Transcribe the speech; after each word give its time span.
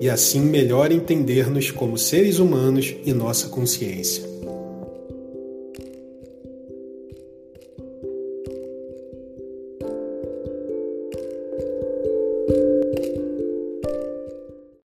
e 0.00 0.08
assim 0.08 0.40
melhor 0.40 0.90
entender-nos 0.90 1.70
como 1.70 1.98
seres 1.98 2.38
humanos 2.38 2.96
e 3.04 3.12
nossa 3.12 3.48
consciência. 3.48 4.24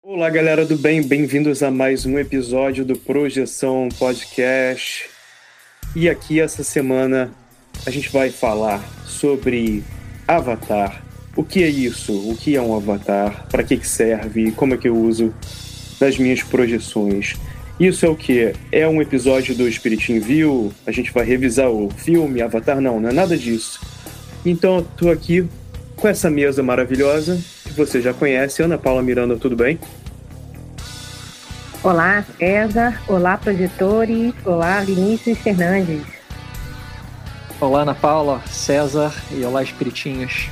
Olá, 0.02 0.28
galera 0.30 0.66
do 0.66 0.76
bem, 0.76 1.02
bem-vindos 1.02 1.62
a 1.62 1.70
mais 1.70 2.04
um 2.04 2.18
episódio 2.18 2.84
do 2.84 2.98
Projeção 2.98 3.88
Podcast. 3.96 5.08
E 5.94 6.08
aqui 6.08 6.40
essa 6.40 6.64
semana 6.64 7.32
a 7.86 7.90
gente 7.90 8.08
vai 8.08 8.30
falar 8.30 8.82
sobre 9.06 9.84
Avatar, 10.26 11.03
o 11.36 11.42
que 11.42 11.62
é 11.62 11.68
isso? 11.68 12.12
O 12.12 12.36
que 12.36 12.54
é 12.56 12.62
um 12.62 12.76
avatar? 12.76 13.46
Para 13.50 13.62
que, 13.62 13.76
que 13.76 13.86
serve? 13.86 14.52
Como 14.52 14.74
é 14.74 14.76
que 14.76 14.88
eu 14.88 14.96
uso 14.96 15.34
nas 16.00 16.16
minhas 16.16 16.42
projeções? 16.42 17.34
Isso 17.78 18.06
é 18.06 18.08
o 18.08 18.14
que? 18.14 18.54
É 18.70 18.86
um 18.86 19.02
episódio 19.02 19.54
do 19.54 19.70
Spirit 19.70 20.12
in 20.12 20.20
View? 20.20 20.72
A 20.86 20.92
gente 20.92 21.12
vai 21.12 21.24
revisar 21.24 21.68
o 21.68 21.90
filme 21.90 22.40
Avatar? 22.40 22.80
Não, 22.80 23.00
não 23.00 23.08
é 23.08 23.12
nada 23.12 23.36
disso. 23.36 23.80
Então 24.46 24.76
eu 24.76 24.82
tô 24.96 25.10
aqui 25.10 25.44
com 25.96 26.06
essa 26.06 26.30
mesa 26.30 26.62
maravilhosa 26.62 27.40
que 27.64 27.72
você 27.72 28.00
já 28.00 28.14
conhece. 28.14 28.62
Ana 28.62 28.78
Paula 28.78 29.02
Miranda, 29.02 29.36
tudo 29.36 29.56
bem? 29.56 29.78
Olá, 31.82 32.24
César. 32.38 33.02
Olá, 33.08 33.36
projetores. 33.36 34.32
Olá, 34.44 34.80
Vinícius 34.82 35.38
Fernandes. 35.38 36.02
Olá, 37.60 37.82
Ana 37.82 37.94
Paula, 37.94 38.40
César 38.46 39.12
e 39.32 39.44
olá, 39.44 39.62
Espiritinhos. 39.62 40.48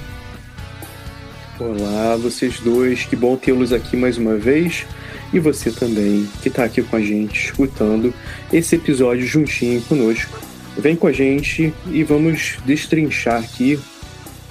Olá, 1.64 2.16
vocês 2.16 2.58
dois, 2.58 3.04
que 3.04 3.14
bom 3.14 3.36
tê-los 3.36 3.72
aqui 3.72 3.96
mais 3.96 4.18
uma 4.18 4.34
vez. 4.36 4.84
E 5.32 5.38
você 5.38 5.70
também, 5.70 6.28
que 6.42 6.48
está 6.48 6.64
aqui 6.64 6.82
com 6.82 6.96
a 6.96 7.00
gente, 7.00 7.44
escutando 7.44 8.12
esse 8.52 8.74
episódio 8.74 9.24
juntinho 9.24 9.80
conosco. 9.82 10.40
Vem 10.76 10.96
com 10.96 11.06
a 11.06 11.12
gente 11.12 11.72
e 11.86 12.02
vamos 12.02 12.58
destrinchar 12.66 13.40
aqui 13.40 13.78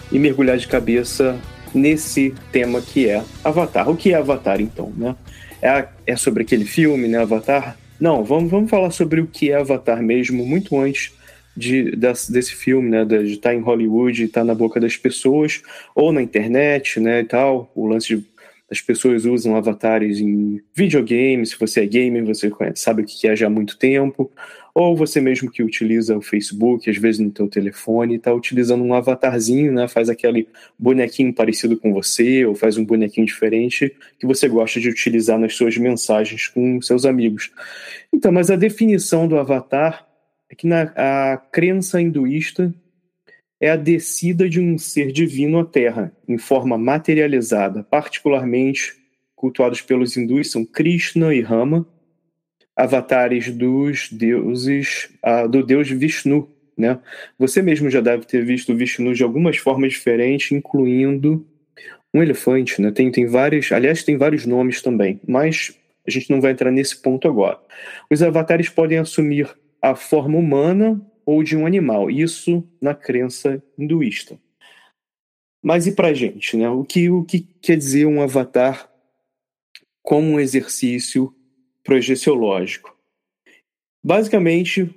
e 0.09 0.17
mergulhar 0.17 0.57
de 0.57 0.69
cabeça 0.69 1.37
nesse 1.73 2.33
tema 2.49 2.79
que 2.79 3.09
é 3.09 3.21
Avatar. 3.43 3.89
O 3.89 3.97
que 3.97 4.13
é 4.13 4.15
Avatar, 4.15 4.61
então, 4.61 4.93
né? 4.95 5.13
É, 5.61 5.87
é 6.07 6.15
sobre 6.15 6.43
aquele 6.43 6.63
filme, 6.63 7.09
né, 7.09 7.17
Avatar? 7.17 7.77
Não, 7.99 8.23
vamos, 8.23 8.49
vamos 8.49 8.69
falar 8.69 8.89
sobre 8.89 9.19
o 9.19 9.27
que 9.27 9.51
é 9.51 9.57
Avatar 9.57 10.01
mesmo, 10.01 10.45
muito 10.45 10.79
antes 10.79 11.11
de, 11.55 11.95
desse, 11.95 12.31
desse 12.31 12.55
filme, 12.55 12.89
né, 12.89 13.05
de 13.05 13.33
estar 13.33 13.49
tá 13.49 13.55
em 13.55 13.59
Hollywood, 13.59 14.23
estar 14.23 14.41
tá 14.41 14.45
na 14.45 14.55
boca 14.55 14.79
das 14.79 14.97
pessoas, 14.97 15.61
ou 15.95 16.11
na 16.11 16.21
internet, 16.21 16.99
né, 16.99 17.21
e 17.21 17.25
tal, 17.25 17.71
o 17.75 17.87
lance 17.87 18.07
de 18.07 18.31
as 18.71 18.79
pessoas 18.79 19.25
usam 19.25 19.57
avatares 19.57 20.21
em 20.21 20.61
videogames, 20.73 21.49
se 21.49 21.59
você 21.59 21.81
é 21.81 21.85
gamer, 21.85 22.23
você 22.23 22.49
conhece, 22.49 22.81
sabe 22.81 23.01
o 23.01 23.05
que 23.05 23.27
é 23.27 23.35
já 23.35 23.47
há 23.47 23.49
muito 23.49 23.77
tempo, 23.77 24.31
ou 24.73 24.95
você 24.95 25.19
mesmo 25.19 25.51
que 25.51 25.61
utiliza 25.61 26.17
o 26.17 26.21
Facebook, 26.21 26.89
às 26.89 26.95
vezes 26.95 27.19
no 27.19 27.29
teu 27.29 27.49
telefone, 27.49 28.15
está 28.15 28.33
utilizando 28.33 28.81
um 28.81 28.93
avatarzinho, 28.93 29.73
né, 29.73 29.89
faz 29.89 30.09
aquele 30.09 30.47
bonequinho 30.79 31.33
parecido 31.33 31.75
com 31.75 31.91
você, 31.91 32.45
ou 32.45 32.55
faz 32.55 32.77
um 32.77 32.85
bonequinho 32.85 33.27
diferente 33.27 33.93
que 34.17 34.25
você 34.25 34.47
gosta 34.47 34.79
de 34.79 34.87
utilizar 34.87 35.37
nas 35.37 35.53
suas 35.53 35.75
mensagens 35.75 36.47
com 36.47 36.81
seus 36.81 37.05
amigos. 37.05 37.51
Então, 38.13 38.31
mas 38.31 38.49
a 38.49 38.55
definição 38.55 39.27
do 39.27 39.37
avatar 39.37 40.07
é 40.51 40.55
que 40.55 40.67
na, 40.67 40.91
a 40.95 41.37
crença 41.37 42.01
hinduísta 42.01 42.73
é 43.59 43.69
a 43.69 43.77
descida 43.77 44.49
de 44.49 44.59
um 44.59 44.77
ser 44.77 45.11
divino 45.11 45.59
à 45.59 45.65
Terra, 45.65 46.11
em 46.27 46.37
forma 46.37 46.77
materializada. 46.77 47.83
Particularmente 47.83 48.95
cultuados 49.35 49.81
pelos 49.81 50.17
hindus 50.17 50.51
são 50.51 50.65
Krishna 50.65 51.33
e 51.33 51.41
Rama, 51.41 51.87
avatares 52.75 53.49
dos 53.49 54.09
deuses, 54.11 55.09
uh, 55.25 55.47
do 55.47 55.63
deus 55.63 55.89
Vishnu. 55.89 56.49
Né? 56.77 56.99
Você 57.39 57.61
mesmo 57.61 57.89
já 57.89 58.01
deve 58.01 58.25
ter 58.25 58.43
visto 58.43 58.73
o 58.73 58.75
Vishnu 58.75 59.13
de 59.13 59.23
algumas 59.23 59.57
formas 59.57 59.93
diferentes, 59.93 60.51
incluindo 60.51 61.45
um 62.13 62.21
elefante. 62.21 62.81
Né? 62.81 62.91
Tem, 62.91 63.09
tem 63.09 63.25
vários, 63.25 63.71
aliás, 63.71 64.03
tem 64.03 64.17
vários 64.17 64.45
nomes 64.45 64.81
também, 64.81 65.21
mas 65.25 65.77
a 66.05 66.11
gente 66.11 66.29
não 66.29 66.41
vai 66.41 66.51
entrar 66.51 66.71
nesse 66.71 67.01
ponto 67.01 67.27
agora. 67.27 67.59
Os 68.09 68.21
avatares 68.21 68.69
podem 68.69 68.97
assumir 68.97 69.47
a 69.81 69.95
forma 69.95 70.37
humana 70.37 71.01
ou 71.25 71.43
de 71.43 71.57
um 71.57 71.65
animal. 71.65 72.09
Isso 72.09 72.67
na 72.81 72.93
crença 72.93 73.63
hinduísta. 73.77 74.39
Mas 75.63 75.85
e 75.87 75.93
para 75.93 76.13
gente, 76.13 76.57
né? 76.57 76.69
O 76.69 76.83
que, 76.83 77.09
o 77.09 77.23
que 77.23 77.39
quer 77.39 77.77
dizer 77.77 78.05
um 78.05 78.21
avatar 78.21 78.91
como 80.01 80.27
um 80.27 80.39
exercício 80.39 81.33
projeciológico? 81.83 82.95
Basicamente, 84.03 84.89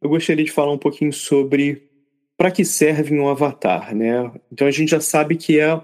eu 0.00 0.08
gostaria 0.10 0.44
de 0.44 0.52
falar 0.52 0.72
um 0.72 0.78
pouquinho 0.78 1.12
sobre 1.12 1.88
para 2.36 2.50
que 2.50 2.64
serve 2.64 3.18
um 3.18 3.28
avatar, 3.28 3.94
né? 3.94 4.32
Então 4.50 4.66
a 4.66 4.70
gente 4.70 4.90
já 4.90 5.00
sabe 5.00 5.36
que 5.36 5.58
é 5.60 5.78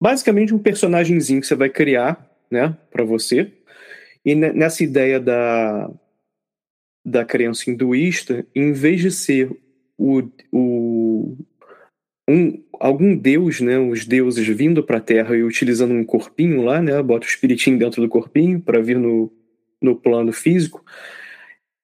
basicamente 0.00 0.54
um 0.54 0.58
personagemzinho 0.58 1.40
que 1.40 1.46
você 1.46 1.54
vai 1.54 1.68
criar, 1.68 2.30
né, 2.50 2.76
para 2.90 3.04
você. 3.04 3.52
E 4.24 4.34
nessa 4.34 4.82
ideia 4.82 5.20
da 5.20 5.90
da 7.04 7.24
crença 7.24 7.70
hinduísta, 7.70 8.46
em 8.54 8.72
vez 8.72 9.00
de 9.00 9.10
ser 9.10 9.50
o, 9.98 10.22
o 10.52 11.36
um, 12.28 12.62
algum 12.78 13.16
deus, 13.16 13.60
né, 13.60 13.78
os 13.78 14.06
deuses 14.06 14.46
vindo 14.46 14.82
para 14.82 14.98
a 14.98 15.00
Terra 15.00 15.36
e 15.36 15.42
utilizando 15.42 15.92
um 15.92 16.04
corpinho 16.04 16.62
lá, 16.62 16.80
né, 16.80 17.02
bota 17.02 17.26
o 17.26 17.28
espiritinho 17.28 17.78
dentro 17.78 18.00
do 18.00 18.08
corpinho 18.08 18.60
para 18.60 18.80
vir 18.80 18.98
no, 18.98 19.32
no 19.82 19.96
plano 19.96 20.32
físico. 20.32 20.84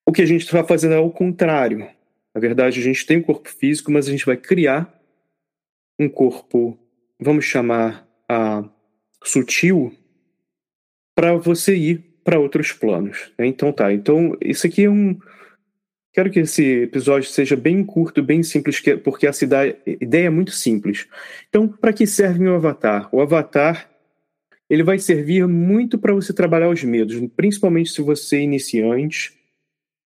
O 0.07 0.13
que 0.13 0.23
a 0.23 0.27
gente 0.27 0.43
está 0.43 0.63
fazendo 0.63 0.95
é 0.95 0.99
o 0.99 1.11
contrário. 1.11 1.89
Na 2.35 2.41
verdade, 2.41 2.79
a 2.79 2.83
gente 2.83 3.05
tem 3.05 3.19
um 3.19 3.23
corpo 3.23 3.49
físico, 3.49 3.91
mas 3.91 4.07
a 4.07 4.11
gente 4.11 4.25
vai 4.25 4.37
criar 4.37 4.93
um 5.99 6.09
corpo, 6.09 6.79
vamos 7.19 7.45
chamar 7.45 8.07
a 8.29 8.69
sutil, 9.25 9.93
para 11.15 11.35
você 11.35 11.75
ir 11.75 12.16
para 12.27 12.41
outros 12.41 12.73
planos. 12.73 13.33
Né? 13.39 13.47
Então 13.47 13.73
tá. 13.73 13.93
Então 13.93 14.37
isso 14.43 14.67
aqui 14.67 14.85
é 14.85 14.91
um 14.91 15.17
Quero 16.13 16.31
que 16.31 16.41
esse 16.41 16.65
episódio 16.85 17.29
seja 17.29 17.55
bem 17.55 17.85
curto, 17.85 18.23
bem 18.23 18.43
simples, 18.43 18.81
porque 19.05 19.27
essa 19.27 19.45
ideia 19.45 20.27
é 20.27 20.31
muito 20.31 20.51
simples. 20.51 21.07
Então, 21.47 21.69
para 21.69 21.93
que 21.93 22.07
serve 22.07 22.49
o 22.49 22.55
avatar? 22.55 23.07
O 23.15 23.21
avatar 23.21 23.87
ele 24.69 24.83
vai 24.83 24.99
servir 24.99 25.47
muito 25.47 25.99
para 25.99 26.15
você 26.15 26.33
trabalhar 26.33 26.71
os 26.71 26.83
medos, 26.83 27.21
principalmente 27.37 27.91
se 27.91 28.01
você 28.01 28.37
é 28.37 28.41
iniciante. 28.41 29.35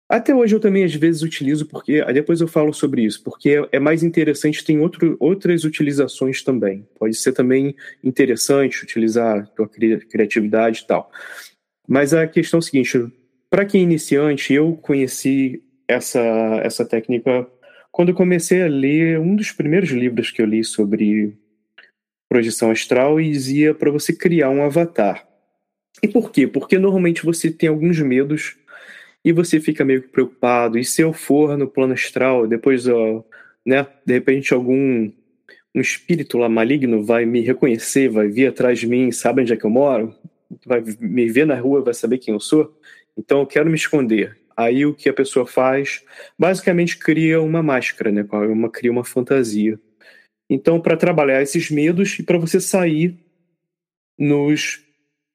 Até 0.07 0.36
hoje 0.36 0.56
eu 0.56 0.59
também 0.59 0.83
às 0.83 0.94
vezes 0.94 1.24
utilizo, 1.24 1.65
porque 1.65 2.06
depois 2.13 2.42
eu 2.42 2.48
falo 2.48 2.71
sobre 2.71 3.04
isso, 3.04 3.24
porque 3.24 3.68
é 3.71 3.80
mais 3.80 4.04
interessante, 4.04 4.63
tem 4.63 4.80
outro, 4.80 5.18
outras 5.19 5.63
utilizações 5.63 6.44
também. 6.44 6.88
Pode 7.00 7.15
ser 7.15 7.33
também 7.33 7.75
interessante 8.04 8.83
utilizar 8.83 9.39
a 9.39 9.45
tua 9.48 9.68
criatividade 9.68 10.81
e 10.83 10.88
tal. 10.88 11.12
Mas 11.88 12.13
a 12.13 12.28
questão 12.28 12.57
é 12.57 12.62
a 12.62 12.63
seguinte: 12.63 13.12
para 13.50 13.66
quem 13.66 13.81
é 13.81 13.84
iniciante, 13.84 14.54
eu 14.54 14.75
conheci 14.75 15.63
essa, 15.88 16.22
essa 16.63 16.86
técnica 16.86 17.48
quando 17.92 18.10
eu 18.10 18.16
comecei 18.16 18.62
a 18.62 18.68
ler 18.68 19.19
um 19.19 19.36
dos 19.36 19.51
primeiros 19.51 19.89
livros 19.89 20.30
que 20.30 20.42
eu 20.42 20.45
li 20.45 20.63
sobre 20.63 21.36
projeção 22.30 22.69
astral 22.69 23.19
e 23.19 23.31
dizia 23.31 23.74
para 23.74 23.89
você 23.89 24.13
criar 24.13 24.50
um 24.50 24.63
avatar. 24.63 25.25
E 26.04 26.07
por 26.07 26.30
quê? 26.31 26.45
Porque 26.45 26.78
normalmente 26.78 27.25
você 27.25 27.50
tem 27.50 27.69
alguns 27.69 28.00
medos 28.00 28.56
e 29.24 29.31
você 29.31 29.60
fica 29.60 29.83
meio 29.83 30.04
que 30.04 30.10
preocupado. 30.10 30.78
E 30.78 30.86
se 30.86 31.01
eu 31.01 31.12
for 31.12 31.57
no 31.57 31.68
plano 31.68 31.94
astral, 31.94 32.45
depois, 32.45 32.88
ó, 32.88 33.24
né, 33.66 33.88
de 34.06 34.13
repente 34.13 34.54
algum 34.54 35.12
um 35.74 35.81
espírito 35.81 36.38
lá 36.38 36.50
maligno 36.50 37.04
vai 37.04 37.25
me 37.25 37.42
reconhecer, 37.42 38.10
vai 38.10 38.28
vir 38.28 38.48
atrás 38.48 38.80
de 38.80 38.88
mim, 38.88 39.12
sabe 39.12 39.42
onde 39.42 39.54
é 39.54 39.57
que 39.57 39.66
eu 39.66 39.69
moro, 39.69 40.13
vai 40.65 40.81
me 40.99 41.27
ver 41.29 41.45
na 41.45 41.55
rua, 41.55 41.81
vai 41.81 41.94
saber 41.94 42.17
quem 42.17 42.33
eu 42.33 42.39
sou. 42.39 42.77
Então 43.17 43.39
eu 43.39 43.47
quero 43.47 43.69
me 43.69 43.75
esconder. 43.75 44.38
Aí 44.55 44.85
o 44.85 44.94
que 44.94 45.07
a 45.07 45.13
pessoa 45.13 45.45
faz, 45.45 46.03
basicamente 46.38 46.97
cria 46.97 47.41
uma 47.41 47.61
máscara, 47.61 48.11
né? 48.11 48.25
Uma, 48.31 48.69
cria 48.69 48.91
uma 48.91 49.03
fantasia. 49.03 49.79
Então, 50.49 50.79
para 50.79 50.97
trabalhar 50.97 51.41
esses 51.41 51.69
medos 51.69 52.17
e 52.19 52.23
para 52.23 52.38
você 52.38 52.59
sair 52.59 53.15
nos 54.17 54.83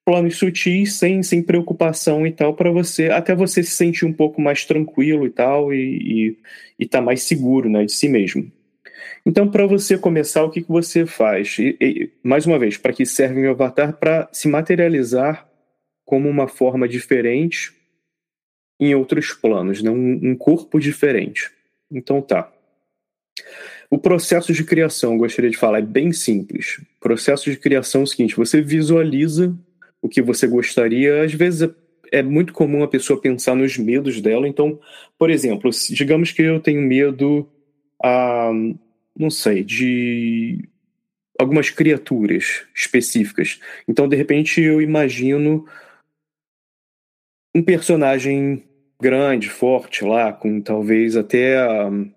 planos 0.04 0.36
sutis, 0.36 0.94
sem, 0.94 1.22
sem 1.22 1.42
preocupação 1.42 2.26
e 2.26 2.32
tal, 2.32 2.54
para 2.54 2.70
você, 2.70 3.10
até 3.10 3.34
você 3.34 3.62
se 3.62 3.70
sentir 3.70 4.04
um 4.04 4.12
pouco 4.12 4.40
mais 4.40 4.64
tranquilo 4.64 5.26
e 5.26 5.30
tal, 5.30 5.72
e 5.72 6.36
estar 6.78 6.98
tá 6.98 7.04
mais 7.04 7.22
seguro 7.22 7.68
né, 7.68 7.84
de 7.84 7.92
si 7.92 8.08
mesmo. 8.08 8.50
Então, 9.24 9.48
para 9.48 9.66
você 9.66 9.96
começar, 9.96 10.42
o 10.44 10.50
que, 10.50 10.62
que 10.62 10.68
você 10.68 11.06
faz? 11.06 11.56
E, 11.58 11.76
e, 11.80 12.10
mais 12.22 12.46
uma 12.46 12.58
vez, 12.58 12.76
para 12.76 12.92
que 12.92 13.06
serve 13.06 13.38
o 13.38 13.42
meu 13.42 13.52
avatar? 13.52 13.94
Para 13.94 14.28
se 14.32 14.48
materializar 14.48 15.48
como 16.04 16.28
uma 16.28 16.48
forma 16.48 16.88
diferente 16.88 17.72
em 18.78 18.94
outros 18.94 19.32
planos, 19.32 19.82
né? 19.82 19.90
um, 19.90 20.30
um 20.30 20.36
corpo 20.36 20.80
diferente. 20.80 21.50
Então 21.90 22.20
tá. 22.20 22.52
O 23.88 23.98
processo 23.98 24.52
de 24.52 24.64
criação, 24.64 25.18
gostaria 25.18 25.50
de 25.50 25.56
falar, 25.56 25.78
é 25.78 25.82
bem 25.82 26.12
simples. 26.12 26.78
O 26.96 27.00
processo 27.00 27.50
de 27.50 27.56
criação 27.56 28.00
é 28.00 28.04
o 28.04 28.06
seguinte: 28.06 28.36
você 28.36 28.60
visualiza 28.60 29.56
o 30.00 30.08
que 30.08 30.20
você 30.20 30.46
gostaria. 30.46 31.22
Às 31.22 31.32
vezes 31.32 31.62
é, 31.62 31.70
é 32.10 32.22
muito 32.22 32.52
comum 32.52 32.82
a 32.82 32.88
pessoa 32.88 33.20
pensar 33.20 33.54
nos 33.54 33.76
medos 33.78 34.20
dela. 34.20 34.48
Então, 34.48 34.80
por 35.18 35.30
exemplo, 35.30 35.70
digamos 35.90 36.32
que 36.32 36.42
eu 36.42 36.58
tenho 36.58 36.80
medo, 36.80 37.48
a, 38.02 38.50
não 39.16 39.30
sei, 39.30 39.62
de 39.62 40.68
algumas 41.38 41.70
criaturas 41.70 42.64
específicas. 42.74 43.60
Então, 43.88 44.08
de 44.08 44.16
repente, 44.16 44.60
eu 44.60 44.80
imagino 44.80 45.66
um 47.54 47.62
personagem 47.62 48.62
grande, 49.00 49.48
forte 49.48 50.04
lá, 50.04 50.32
com 50.32 50.60
talvez 50.60 51.16
até 51.16 51.58
um, 51.88 52.10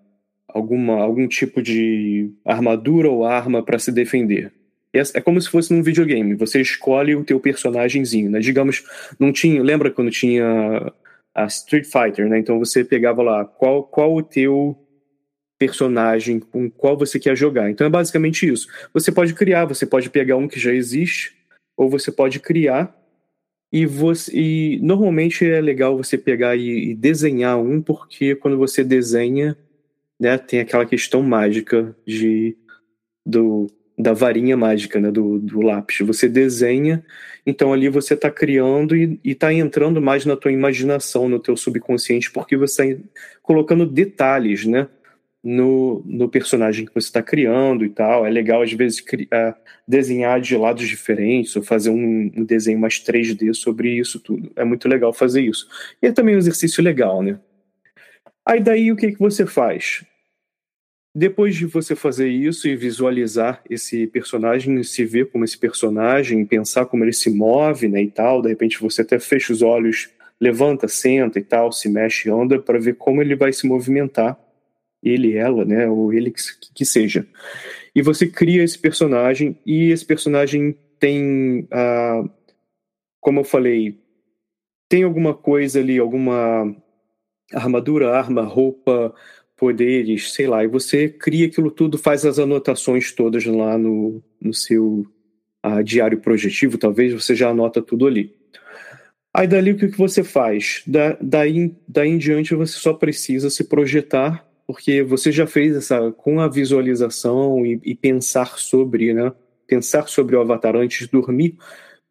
alguma, 0.48 1.02
algum 1.02 1.26
tipo 1.26 1.60
de 1.60 2.30
armadura 2.44 3.10
ou 3.10 3.24
arma 3.24 3.62
para 3.62 3.78
se 3.78 3.90
defender. 3.92 4.52
É, 4.94 5.00
é 5.18 5.20
como 5.20 5.40
se 5.40 5.50
fosse 5.50 5.74
num 5.74 5.82
videogame. 5.82 6.34
Você 6.36 6.60
escolhe 6.60 7.14
o 7.14 7.24
teu 7.24 7.38
personagemzinho, 7.40 8.30
né? 8.30 8.38
Digamos, 8.38 8.84
não 9.18 9.32
tinha. 9.32 9.62
Lembra 9.62 9.90
quando 9.90 10.10
tinha 10.10 10.92
a 11.34 11.44
Street 11.46 11.84
Fighter, 11.84 12.28
né? 12.28 12.38
Então 12.38 12.58
você 12.58 12.82
pegava 12.82 13.22
lá 13.22 13.44
qual, 13.44 13.82
qual 13.82 14.14
o 14.14 14.22
teu 14.22 14.78
personagem 15.58 16.38
com 16.38 16.70
qual 16.70 16.96
você 16.96 17.18
quer 17.18 17.36
jogar. 17.36 17.70
Então 17.70 17.86
é 17.86 17.90
basicamente 17.90 18.46
isso. 18.46 18.68
Você 18.92 19.10
pode 19.10 19.34
criar, 19.34 19.64
você 19.64 19.86
pode 19.86 20.10
pegar 20.10 20.36
um 20.36 20.48
que 20.48 20.60
já 20.60 20.72
existe, 20.72 21.34
ou 21.76 21.88
você 21.88 22.10
pode 22.10 22.40
criar 22.40 22.94
e, 23.72 23.84
você, 23.84 24.32
e 24.34 24.78
normalmente 24.82 25.44
é 25.44 25.60
legal 25.60 25.96
você 25.96 26.16
pegar 26.16 26.56
e, 26.56 26.90
e, 26.90 26.94
desenhar 26.94 27.58
um, 27.58 27.82
porque 27.82 28.34
quando 28.34 28.56
você 28.56 28.84
desenha, 28.84 29.56
né, 30.18 30.38
tem 30.38 30.60
aquela 30.60 30.86
questão 30.86 31.22
mágica 31.22 31.94
de 32.06 32.56
do, 33.24 33.66
da 33.98 34.12
varinha 34.12 34.56
mágica, 34.56 35.00
né, 35.00 35.10
do, 35.10 35.38
do 35.38 35.60
lápis. 35.60 35.98
Você 36.06 36.28
desenha, 36.28 37.04
então 37.44 37.72
ali 37.72 37.88
você 37.88 38.14
está 38.14 38.30
criando 38.30 38.96
e 38.96 39.18
está 39.24 39.52
entrando 39.52 40.00
mais 40.00 40.24
na 40.24 40.36
tua 40.36 40.52
imaginação, 40.52 41.28
no 41.28 41.40
teu 41.40 41.56
subconsciente, 41.56 42.30
porque 42.30 42.56
você 42.56 42.92
está 42.92 43.04
colocando 43.42 43.84
detalhes, 43.84 44.64
né? 44.64 44.88
No, 45.48 46.02
no 46.04 46.28
personagem 46.28 46.84
que 46.84 46.92
você 46.92 47.06
está 47.06 47.22
criando 47.22 47.84
e 47.84 47.88
tal. 47.88 48.26
É 48.26 48.30
legal, 48.30 48.62
às 48.62 48.72
vezes, 48.72 48.98
uh, 48.98 49.54
desenhar 49.86 50.40
de 50.40 50.56
lados 50.56 50.88
diferentes 50.88 51.54
ou 51.54 51.62
fazer 51.62 51.90
um, 51.90 52.32
um, 52.36 52.44
desenho 52.44 52.80
mais 52.80 52.94
3D 52.94 53.54
sobre 53.54 53.90
isso 53.90 54.18
tudo. 54.18 54.50
É 54.56 54.64
muito 54.64 54.88
legal 54.88 55.12
fazer 55.12 55.42
isso. 55.42 55.68
E 56.02 56.08
é 56.08 56.12
também 56.12 56.34
um 56.34 56.38
exercício 56.38 56.82
legal, 56.82 57.22
né? 57.22 57.38
Aí 58.44 58.60
daí 58.60 58.90
o 58.90 58.96
que, 58.96 59.12
que 59.12 59.18
você 59.20 59.46
faz? 59.46 60.04
Depois 61.14 61.54
de 61.54 61.64
você 61.64 61.94
fazer 61.94 62.28
isso 62.28 62.66
e 62.66 62.74
visualizar 62.74 63.62
esse 63.70 64.08
personagem, 64.08 64.82
se 64.82 65.04
ver 65.04 65.30
como 65.30 65.44
esse 65.44 65.56
personagem, 65.56 66.44
pensar 66.44 66.86
como 66.86 67.04
ele 67.04 67.12
se 67.12 67.30
move, 67.30 67.88
né, 67.88 68.02
e 68.02 68.10
tal, 68.10 68.42
de 68.42 68.48
repente 68.48 68.80
você 68.80 69.02
até 69.02 69.18
fecha 69.18 69.52
os 69.52 69.62
olhos, 69.62 70.10
levanta, 70.40 70.86
senta 70.88 71.38
e 71.38 71.42
tal, 71.42 71.72
se 71.72 71.88
mexe, 71.88 72.28
anda 72.28 72.58
para 72.58 72.78
ver 72.78 72.96
como 72.96 73.22
ele 73.22 73.34
vai 73.34 73.52
se 73.52 73.66
movimentar 73.66 74.38
ele, 75.08 75.34
ela, 75.34 75.64
né, 75.64 75.88
ou 75.88 76.12
ele 76.12 76.30
que, 76.30 76.42
que 76.74 76.84
seja. 76.84 77.26
E 77.94 78.02
você 78.02 78.26
cria 78.26 78.62
esse 78.62 78.78
personagem 78.78 79.58
e 79.64 79.90
esse 79.90 80.04
personagem 80.04 80.76
tem, 80.98 81.68
uh, 81.72 82.28
como 83.20 83.40
eu 83.40 83.44
falei, 83.44 83.98
tem 84.88 85.02
alguma 85.02 85.34
coisa 85.34 85.80
ali, 85.80 85.98
alguma 85.98 86.74
armadura, 87.52 88.16
arma, 88.16 88.42
roupa, 88.42 89.14
poderes, 89.56 90.32
sei 90.32 90.46
lá, 90.46 90.62
e 90.62 90.68
você 90.68 91.08
cria 91.08 91.46
aquilo 91.46 91.70
tudo, 91.70 91.96
faz 91.96 92.26
as 92.26 92.38
anotações 92.38 93.12
todas 93.12 93.44
lá 93.46 93.78
no, 93.78 94.22
no 94.40 94.52
seu 94.52 95.06
uh, 95.64 95.82
diário 95.82 96.20
projetivo, 96.20 96.78
talvez 96.78 97.12
você 97.12 97.34
já 97.34 97.48
anota 97.48 97.80
tudo 97.80 98.06
ali. 98.06 98.34
Aí 99.34 99.46
dali 99.46 99.72
o 99.72 99.76
que, 99.76 99.88
que 99.88 99.98
você 99.98 100.24
faz? 100.24 100.82
Da, 100.86 101.16
daí, 101.20 101.74
daí 101.86 102.08
em 102.08 102.18
diante 102.18 102.54
você 102.54 102.78
só 102.78 102.94
precisa 102.94 103.50
se 103.50 103.64
projetar 103.64 104.45
porque 104.66 105.02
você 105.02 105.30
já 105.30 105.46
fez 105.46 105.76
essa 105.76 106.10
com 106.12 106.40
a 106.40 106.48
visualização 106.48 107.64
e, 107.64 107.80
e, 107.84 107.94
pensar 107.94 108.58
sobre, 108.58 109.14
né? 109.14 109.32
Pensar 109.66 110.08
sobre 110.08 110.34
o 110.34 110.40
avatar 110.40 110.74
antes 110.74 111.06
de 111.06 111.12
dormir, 111.12 111.56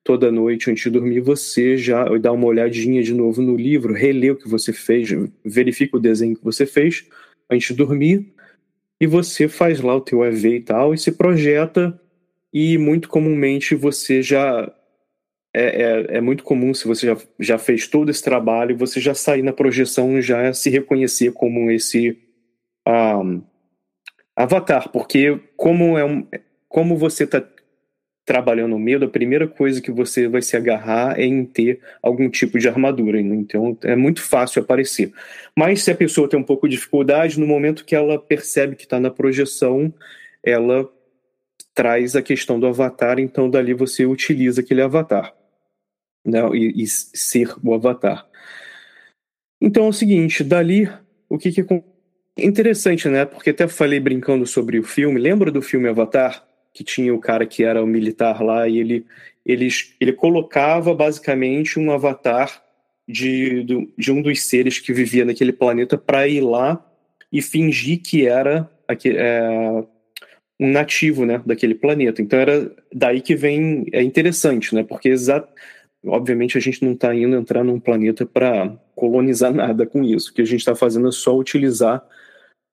toda 0.04 0.32
noite 0.32 0.70
antes 0.70 0.84
de 0.84 0.90
dormir, 0.90 1.20
você 1.20 1.78
já 1.78 2.06
dá 2.18 2.32
uma 2.32 2.46
olhadinha 2.46 3.04
de 3.04 3.14
novo 3.14 3.42
no 3.42 3.56
livro, 3.56 3.94
relê 3.94 4.32
o 4.32 4.36
que 4.36 4.48
você 4.48 4.72
fez, 4.72 5.10
verifica 5.44 5.98
o 5.98 6.00
desenho 6.00 6.36
que 6.36 6.44
você 6.44 6.66
fez 6.66 7.06
antes 7.50 7.68
de 7.68 7.74
dormir 7.74 8.34
e 9.00 9.08
você 9.08 9.48
faz 9.48 9.82
lá 9.82 9.96
o 9.96 10.02
teu 10.02 10.24
EV 10.24 10.56
e 10.56 10.62
tal 10.62 10.94
e 10.94 10.98
se 10.98 11.12
projeta 11.12 12.00
e 12.54 12.78
muito 12.78 13.10
comumente 13.10 13.76
você 13.76 14.22
já 14.22 14.72
é, 15.54 15.64
é, 15.64 16.18
é, 16.18 16.22
muito 16.22 16.44
comum 16.44 16.74
se 16.74 16.88
você 16.88 17.08
já, 17.08 17.18
já 17.40 17.58
fez 17.58 17.88
todo 17.88 18.10
esse 18.10 18.24
trabalho, 18.24 18.78
você 18.78 19.00
já 19.00 19.14
sair 19.14 19.42
na 19.42 19.54
projeção 19.54 20.22
já 20.22 20.54
se 20.54 20.70
reconhecer 20.70 21.34
como 21.34 21.70
esse 21.72 22.25
um, 22.88 23.44
Avatar, 24.36 24.89
porque 24.89 25.39
como 25.56 25.98
é 25.98 26.04
um, 26.04 26.27
como 26.68 26.98
você 26.98 27.24
está 27.24 27.42
trabalhando 28.25 28.75
o 28.75 28.80
medo, 28.80 29.06
a 29.06 29.10
primeira 29.10 29.48
coisa 29.48 29.80
que 29.80 29.92
você 29.92 30.27
vai 30.27 30.42
se 30.42 30.58
agarrar 30.58 31.18
é 31.18 31.25
em 31.25 31.46
ter 31.46 31.80
algum 32.01 32.27
tipo 32.27 32.58
de 32.58 32.68
armadura. 32.68 33.22
Né? 33.22 33.36
Então 33.36 33.77
é 33.84 33.96
muito 33.96 34.22
fácil 34.22 34.62
aparecer. 34.62 35.13
Mas 35.56 35.84
se 35.84 35.92
a 35.92 35.96
pessoa 35.96 36.27
tem 36.27 36.39
um 36.39 36.44
pouco 36.44 36.68
de 36.68 36.75
dificuldade, 36.75 37.39
no 37.39 37.46
momento 37.46 37.86
que 37.86 37.96
ela 37.96 38.20
percebe 38.20 38.75
que 38.75 38.84
está 38.84 39.00
na 39.00 39.12
projeção, 39.12 39.94
ela 40.44 40.89
traz 41.74 42.15
a 42.15 42.22
questão 42.22 42.60
do 42.60 42.68
avatar, 42.68 43.20
então 43.20 43.50
dali 43.50 43.74
você 43.74 44.06
utiliza 44.06 44.62
aquele 44.62 44.82
avatar. 44.82 45.34
Né? 46.25 46.42
E, 46.56 46.84
e 46.84 46.88
ser 46.88 47.54
o 47.63 47.74
avatar. 47.75 48.27
Então 49.62 49.86
é 49.86 49.89
o 49.89 49.94
seguinte, 49.94 50.44
dali 50.44 50.89
o 51.30 51.38
que, 51.38 51.51
que 51.51 51.62
é 51.62 51.84
interessante, 52.38 53.08
né? 53.08 53.25
Porque 53.25 53.51
até 53.51 53.68
falei 53.68 54.00
brincando 54.00 54.46
sobre 54.46 54.80
o 54.80 54.84
filme. 54.84 55.20
Lembra 55.20 55.51
do 55.51 55.62
filme 55.62 55.88
Avatar? 55.88 56.46
Que 56.74 56.84
tinha 56.84 57.13
o 57.13 57.20
cara 57.20 57.46
que 57.46 57.63
era 57.63 57.82
o 57.82 57.88
militar 57.88 58.42
lá 58.42 58.68
e 58.68 58.80
ele, 58.80 59.06
ele, 59.46 59.70
ele 60.00 60.12
colocava 60.12 60.94
basicamente 60.94 61.80
um 61.80 61.92
avatar 61.92 62.62
de, 63.08 63.63
de 63.98 64.12
um 64.12 64.22
dos 64.22 64.44
seres 64.44 64.80
que 64.80 64.92
vivia 64.92 65.24
naquele 65.24 65.54
planeta 65.54 65.98
para 65.98 66.27
ir 66.27 66.42
lá 66.42 66.86
e 67.32 67.42
fingir 67.42 68.01
que 68.01 68.27
era 68.27 68.70
aquele, 68.88 69.18
é, 69.18 69.84
um 70.60 70.70
nativo 70.70 71.25
né, 71.25 71.42
daquele 71.46 71.75
planeta. 71.75 72.22
Então 72.22 72.38
era 72.38 72.70
daí 72.94 73.22
que 73.22 73.36
vem. 73.36 73.86
É 73.94 74.01
interessante, 74.04 74.75
né? 74.75 74.84
Porque 74.84 75.08
exato 75.08 75.48
obviamente 76.08 76.58
a 76.58 76.62
gente 76.62 76.84
não 76.84 76.94
está 76.94 77.13
indo 77.15 77.36
entrar 77.36 77.63
num 77.63 77.80
planeta 77.80 78.25
para 78.25 78.77
colonizar 78.96 79.51
nada 79.54 79.86
com 79.86 80.04
isso. 80.04 80.32
O 80.32 80.34
que 80.34 80.42
a 80.42 80.46
gente 80.46 80.60
está 80.60 80.75
fazendo 80.75 81.08
é 81.08 81.12
só 81.12 81.36
utilizar 81.36 82.04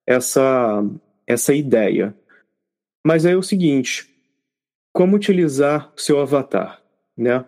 essa, 0.06 0.82
essa 1.26 1.54
ideia. 1.54 2.14
Mas 3.04 3.24
é 3.24 3.36
o 3.36 3.42
seguinte: 3.42 4.08
como 4.92 5.16
utilizar 5.16 5.92
seu 5.96 6.20
avatar? 6.20 6.82
Né? 7.16 7.44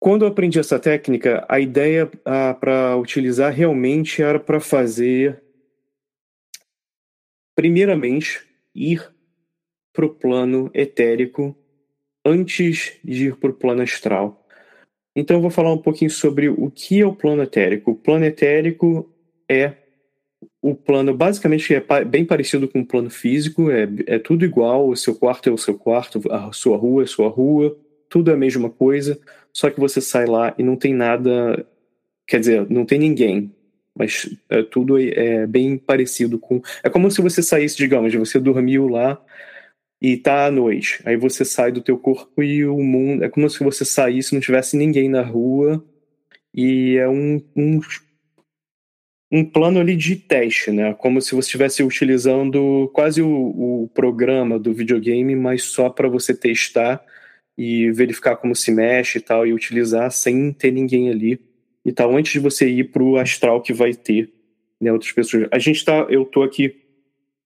Quando 0.00 0.24
eu 0.24 0.28
aprendi 0.28 0.58
essa 0.58 0.78
técnica, 0.78 1.46
a 1.48 1.60
ideia 1.60 2.10
ah, 2.24 2.54
para 2.54 2.96
utilizar 2.96 3.52
realmente 3.52 4.22
era 4.22 4.40
para 4.40 4.58
fazer, 4.58 5.42
primeiramente, 7.54 8.44
ir 8.74 9.12
para 9.92 10.06
o 10.06 10.14
plano 10.14 10.70
etérico 10.74 11.56
antes 12.24 12.98
de 13.04 13.28
ir 13.28 13.36
para 13.36 13.50
o 13.50 13.54
plano 13.54 13.82
astral. 13.82 14.46
Então 15.14 15.36
eu 15.36 15.42
vou 15.42 15.50
falar 15.50 15.72
um 15.72 15.82
pouquinho 15.82 16.10
sobre 16.10 16.48
o 16.48 16.70
que 16.70 17.00
é 17.00 17.06
o 17.06 17.14
plano 17.14 17.42
etérico. 17.42 17.90
O 17.92 17.96
plano 17.96 18.24
etérico 18.24 19.12
é 19.48 19.81
o 20.62 20.76
plano 20.76 21.12
basicamente 21.12 21.74
é 21.74 22.04
bem 22.04 22.24
parecido 22.24 22.68
com 22.68 22.80
o 22.80 22.86
plano 22.86 23.10
físico, 23.10 23.68
é, 23.68 23.88
é 24.06 24.18
tudo 24.18 24.44
igual, 24.44 24.88
o 24.88 24.96
seu 24.96 25.14
quarto 25.14 25.48
é 25.48 25.52
o 25.52 25.58
seu 25.58 25.76
quarto, 25.76 26.22
a 26.32 26.52
sua 26.52 26.76
rua 26.76 27.02
é 27.02 27.04
a 27.04 27.08
sua 27.08 27.28
rua, 27.28 27.76
tudo 28.08 28.30
é 28.30 28.34
a 28.34 28.36
mesma 28.36 28.70
coisa, 28.70 29.20
só 29.52 29.68
que 29.68 29.80
você 29.80 30.00
sai 30.00 30.26
lá 30.26 30.54
e 30.56 30.62
não 30.62 30.76
tem 30.76 30.94
nada, 30.94 31.66
quer 32.26 32.38
dizer, 32.38 32.70
não 32.70 32.86
tem 32.86 32.98
ninguém, 32.98 33.52
mas 33.94 34.30
é, 34.48 34.62
tudo 34.62 34.98
é, 34.98 35.10
é 35.10 35.46
bem 35.46 35.76
parecido 35.76 36.38
com. 36.38 36.62
É 36.82 36.88
como 36.88 37.10
se 37.10 37.20
você 37.20 37.42
saísse, 37.42 37.76
digamos, 37.76 38.14
você 38.14 38.38
dormiu 38.38 38.88
lá 38.88 39.20
e 40.00 40.16
tá 40.16 40.46
à 40.46 40.50
noite. 40.50 41.00
Aí 41.04 41.16
você 41.16 41.44
sai 41.44 41.70
do 41.70 41.82
teu 41.82 41.98
corpo 41.98 42.42
e 42.42 42.64
o 42.66 42.78
mundo. 42.78 43.24
É 43.24 43.28
como 43.28 43.48
se 43.50 43.62
você 43.62 43.84
saísse, 43.84 44.32
não 44.32 44.40
tivesse 44.40 44.76
ninguém 44.76 45.08
na 45.08 45.22
rua. 45.22 45.84
E 46.54 46.96
é 46.96 47.08
um, 47.08 47.42
um, 47.56 47.80
um 49.32 49.42
plano 49.42 49.80
ali 49.80 49.96
de 49.96 50.14
teste, 50.14 50.70
né? 50.70 50.92
Como 50.92 51.20
se 51.22 51.34
você 51.34 51.46
estivesse 51.46 51.82
utilizando 51.82 52.90
quase 52.92 53.22
o, 53.22 53.28
o 53.84 53.90
programa 53.94 54.58
do 54.58 54.74
videogame, 54.74 55.34
mas 55.34 55.62
só 55.62 55.88
para 55.88 56.06
você 56.06 56.34
testar 56.34 57.02
e 57.56 57.90
verificar 57.92 58.36
como 58.36 58.54
se 58.54 58.70
mexe 58.70 59.18
e 59.18 59.20
tal, 59.22 59.46
e 59.46 59.54
utilizar 59.54 60.10
sem 60.10 60.52
ter 60.52 60.70
ninguém 60.70 61.08
ali 61.08 61.40
e 61.82 61.90
tal, 61.90 62.14
antes 62.14 62.32
de 62.32 62.38
você 62.38 62.68
ir 62.68 62.90
pro 62.92 63.16
astral 63.16 63.62
que 63.62 63.72
vai 63.72 63.94
ter 63.94 64.30
né, 64.78 64.92
outras 64.92 65.12
pessoas. 65.12 65.48
A 65.50 65.58
gente 65.58 65.82
tá. 65.82 66.06
Eu 66.10 66.26
tô 66.26 66.42
aqui. 66.42 66.76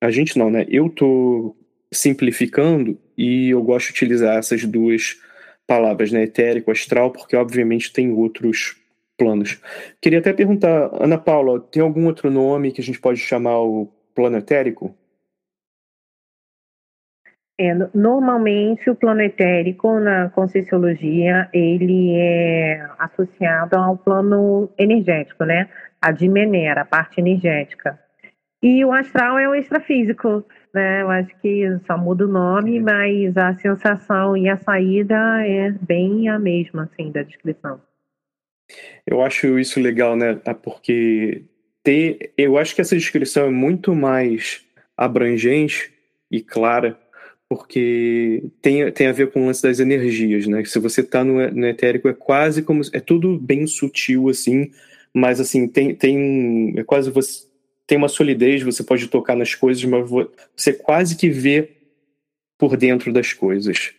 A 0.00 0.10
gente 0.10 0.36
não, 0.36 0.50
né? 0.50 0.66
Eu 0.68 0.88
tô 0.88 1.56
simplificando, 1.92 2.98
e 3.16 3.50
eu 3.50 3.62
gosto 3.62 3.86
de 3.86 3.92
utilizar 3.92 4.36
essas 4.36 4.64
duas 4.64 5.16
palavras, 5.66 6.10
né, 6.10 6.24
etérico, 6.24 6.70
astral, 6.70 7.10
porque 7.12 7.36
obviamente 7.36 7.92
tem 7.92 8.10
outros 8.10 8.76
planos. 9.16 9.60
Queria 10.00 10.18
até 10.18 10.32
perguntar, 10.32 10.90
Ana 11.00 11.18
Paula, 11.18 11.60
tem 11.60 11.82
algum 11.82 12.06
outro 12.06 12.30
nome 12.30 12.72
que 12.72 12.80
a 12.80 12.84
gente 12.84 13.00
pode 13.00 13.18
chamar 13.18 13.60
o 13.60 13.88
plano 14.14 14.36
etérico? 14.36 14.94
É, 17.58 17.72
normalmente 17.94 18.90
o 18.90 18.94
plano 18.94 19.22
etérico 19.22 19.98
na 19.98 20.28
Conscienciologia 20.28 21.48
ele 21.54 22.14
é 22.14 22.86
associado 22.98 23.76
ao 23.76 23.96
plano 23.96 24.68
energético, 24.76 25.44
né? 25.44 25.68
A 26.00 26.12
dimenera, 26.12 26.82
a 26.82 26.84
parte 26.84 27.18
energética. 27.18 27.98
E 28.62 28.84
o 28.84 28.92
astral 28.92 29.38
é 29.38 29.48
o 29.48 29.54
extrafísico, 29.54 30.44
né? 30.74 31.00
Eu 31.00 31.10
acho 31.10 31.34
que 31.40 31.64
só 31.86 31.96
muda 31.96 32.26
o 32.26 32.28
nome, 32.28 32.78
mas 32.78 33.34
a 33.38 33.54
sensação 33.54 34.36
e 34.36 34.50
a 34.50 34.58
saída 34.58 35.16
é 35.46 35.70
bem 35.70 36.28
a 36.28 36.38
mesma, 36.38 36.82
assim, 36.82 37.10
da 37.10 37.22
descrição. 37.22 37.80
Eu 39.06 39.22
acho 39.22 39.58
isso 39.58 39.80
legal, 39.80 40.16
né? 40.16 40.40
Ah, 40.44 40.54
porque 40.54 41.42
ter, 41.82 42.32
eu 42.36 42.58
acho 42.58 42.74
que 42.74 42.80
essa 42.80 42.96
descrição 42.96 43.46
é 43.46 43.50
muito 43.50 43.94
mais 43.94 44.62
abrangente 44.96 45.92
e 46.30 46.40
clara, 46.40 46.98
porque 47.48 48.42
tem, 48.60 48.90
tem 48.90 49.06
a 49.06 49.12
ver 49.12 49.30
com 49.30 49.42
o 49.42 49.46
lance 49.46 49.62
das 49.62 49.78
energias, 49.78 50.46
né? 50.46 50.64
Se 50.64 50.78
você 50.78 51.00
está 51.00 51.22
no, 51.22 51.50
no 51.50 51.66
etérico, 51.66 52.08
é 52.08 52.14
quase 52.14 52.62
como. 52.62 52.82
É 52.92 52.98
tudo 52.98 53.38
bem 53.38 53.66
sutil, 53.66 54.28
assim, 54.28 54.70
mas 55.14 55.40
assim, 55.40 55.68
tem, 55.68 55.94
tem. 55.94 56.74
É 56.76 56.82
quase 56.82 57.10
você 57.10 57.46
tem 57.86 57.96
uma 57.96 58.08
solidez, 58.08 58.62
você 58.62 58.82
pode 58.82 59.06
tocar 59.06 59.36
nas 59.36 59.54
coisas, 59.54 59.84
mas 59.84 60.10
você 60.56 60.72
quase 60.72 61.16
que 61.16 61.30
vê 61.30 61.70
por 62.58 62.76
dentro 62.76 63.12
das 63.12 63.32
coisas. 63.32 63.94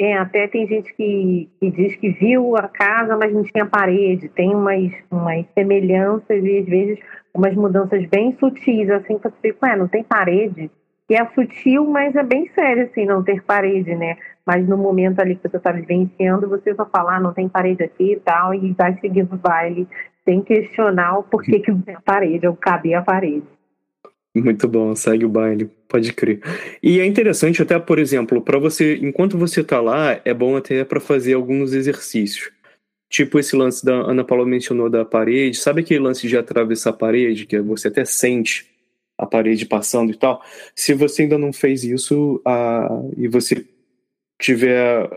É, 0.00 0.16
até 0.16 0.46
tem 0.46 0.66
gente 0.68 0.94
que, 0.94 1.50
que 1.58 1.70
diz 1.72 1.96
que 1.96 2.10
viu 2.10 2.56
a 2.56 2.68
casa, 2.68 3.16
mas 3.16 3.32
não 3.32 3.42
tinha 3.42 3.66
parede. 3.66 4.28
Tem 4.28 4.54
umas, 4.54 4.92
umas 5.10 5.44
semelhanças 5.54 6.44
e 6.44 6.58
às 6.58 6.66
vezes 6.66 6.98
umas 7.34 7.54
mudanças 7.54 8.06
bem 8.06 8.36
sutis, 8.38 8.88
assim, 8.90 9.18
que 9.18 9.28
você 9.28 9.34
fica, 9.42 9.66
ué, 9.66 9.76
não 9.76 9.88
tem 9.88 10.04
parede? 10.04 10.70
E 11.10 11.14
é 11.14 11.26
sutil, 11.34 11.86
mas 11.86 12.14
é 12.14 12.22
bem 12.22 12.48
sério, 12.54 12.84
assim, 12.84 13.06
não 13.06 13.24
ter 13.24 13.42
parede, 13.42 13.94
né? 13.96 14.16
Mas 14.46 14.68
no 14.68 14.76
momento 14.76 15.20
ali 15.20 15.34
que 15.34 15.48
você 15.48 15.56
está 15.56 15.72
vivenciando, 15.72 16.48
você 16.48 16.74
vai 16.74 16.86
falar, 16.86 17.16
ah, 17.16 17.20
não 17.20 17.32
tem 17.32 17.48
parede 17.48 17.82
aqui 17.82 18.12
e 18.12 18.20
tal, 18.20 18.54
e 18.54 18.72
vai 18.72 18.96
seguindo 19.00 19.32
o 19.32 19.38
baile 19.38 19.88
sem 20.24 20.42
questionar 20.42 21.18
o 21.18 21.22
porquê 21.22 21.58
que 21.60 21.72
não 21.72 21.80
tem 21.80 21.96
a 21.96 22.00
parede, 22.00 22.46
ou 22.46 22.54
cabe 22.54 22.94
a 22.94 23.02
parede. 23.02 23.57
Muito 24.42 24.68
bom, 24.68 24.94
segue 24.94 25.24
o 25.24 25.28
baile, 25.28 25.70
pode 25.88 26.12
crer. 26.12 26.40
E 26.82 27.00
é 27.00 27.06
interessante 27.06 27.62
até, 27.62 27.78
por 27.78 27.98
exemplo, 27.98 28.40
para 28.40 28.58
você, 28.58 28.96
enquanto 28.96 29.36
você 29.38 29.64
tá 29.64 29.80
lá, 29.80 30.20
é 30.24 30.32
bom 30.32 30.56
até 30.56 30.84
para 30.84 31.00
fazer 31.00 31.34
alguns 31.34 31.72
exercícios. 31.72 32.50
Tipo 33.10 33.38
esse 33.38 33.56
lance 33.56 33.84
da 33.84 33.94
Ana 33.94 34.22
Paula 34.22 34.44
mencionou 34.44 34.90
da 34.90 35.04
parede, 35.04 35.56
sabe 35.56 35.80
aquele 35.80 36.00
lance 36.00 36.28
de 36.28 36.36
atravessar 36.36 36.90
a 36.90 36.92
parede, 36.92 37.46
que 37.46 37.58
você 37.60 37.88
até 37.88 38.04
sente 38.04 38.68
a 39.16 39.26
parede 39.26 39.64
passando 39.64 40.12
e 40.12 40.16
tal? 40.16 40.42
Se 40.74 40.92
você 40.92 41.22
ainda 41.22 41.38
não 41.38 41.52
fez 41.52 41.84
isso 41.84 42.42
e 43.16 43.26
você 43.26 43.64
tiver 44.40 45.08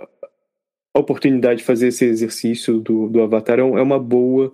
a 0.93 0.99
oportunidade 0.99 1.59
de 1.59 1.65
fazer 1.65 1.87
esse 1.87 2.05
exercício 2.05 2.79
do, 2.79 3.09
do 3.09 3.21
Avatar, 3.21 3.59
é, 3.59 3.61
é 3.61 3.65
uma 3.65 3.99
boa 3.99 4.53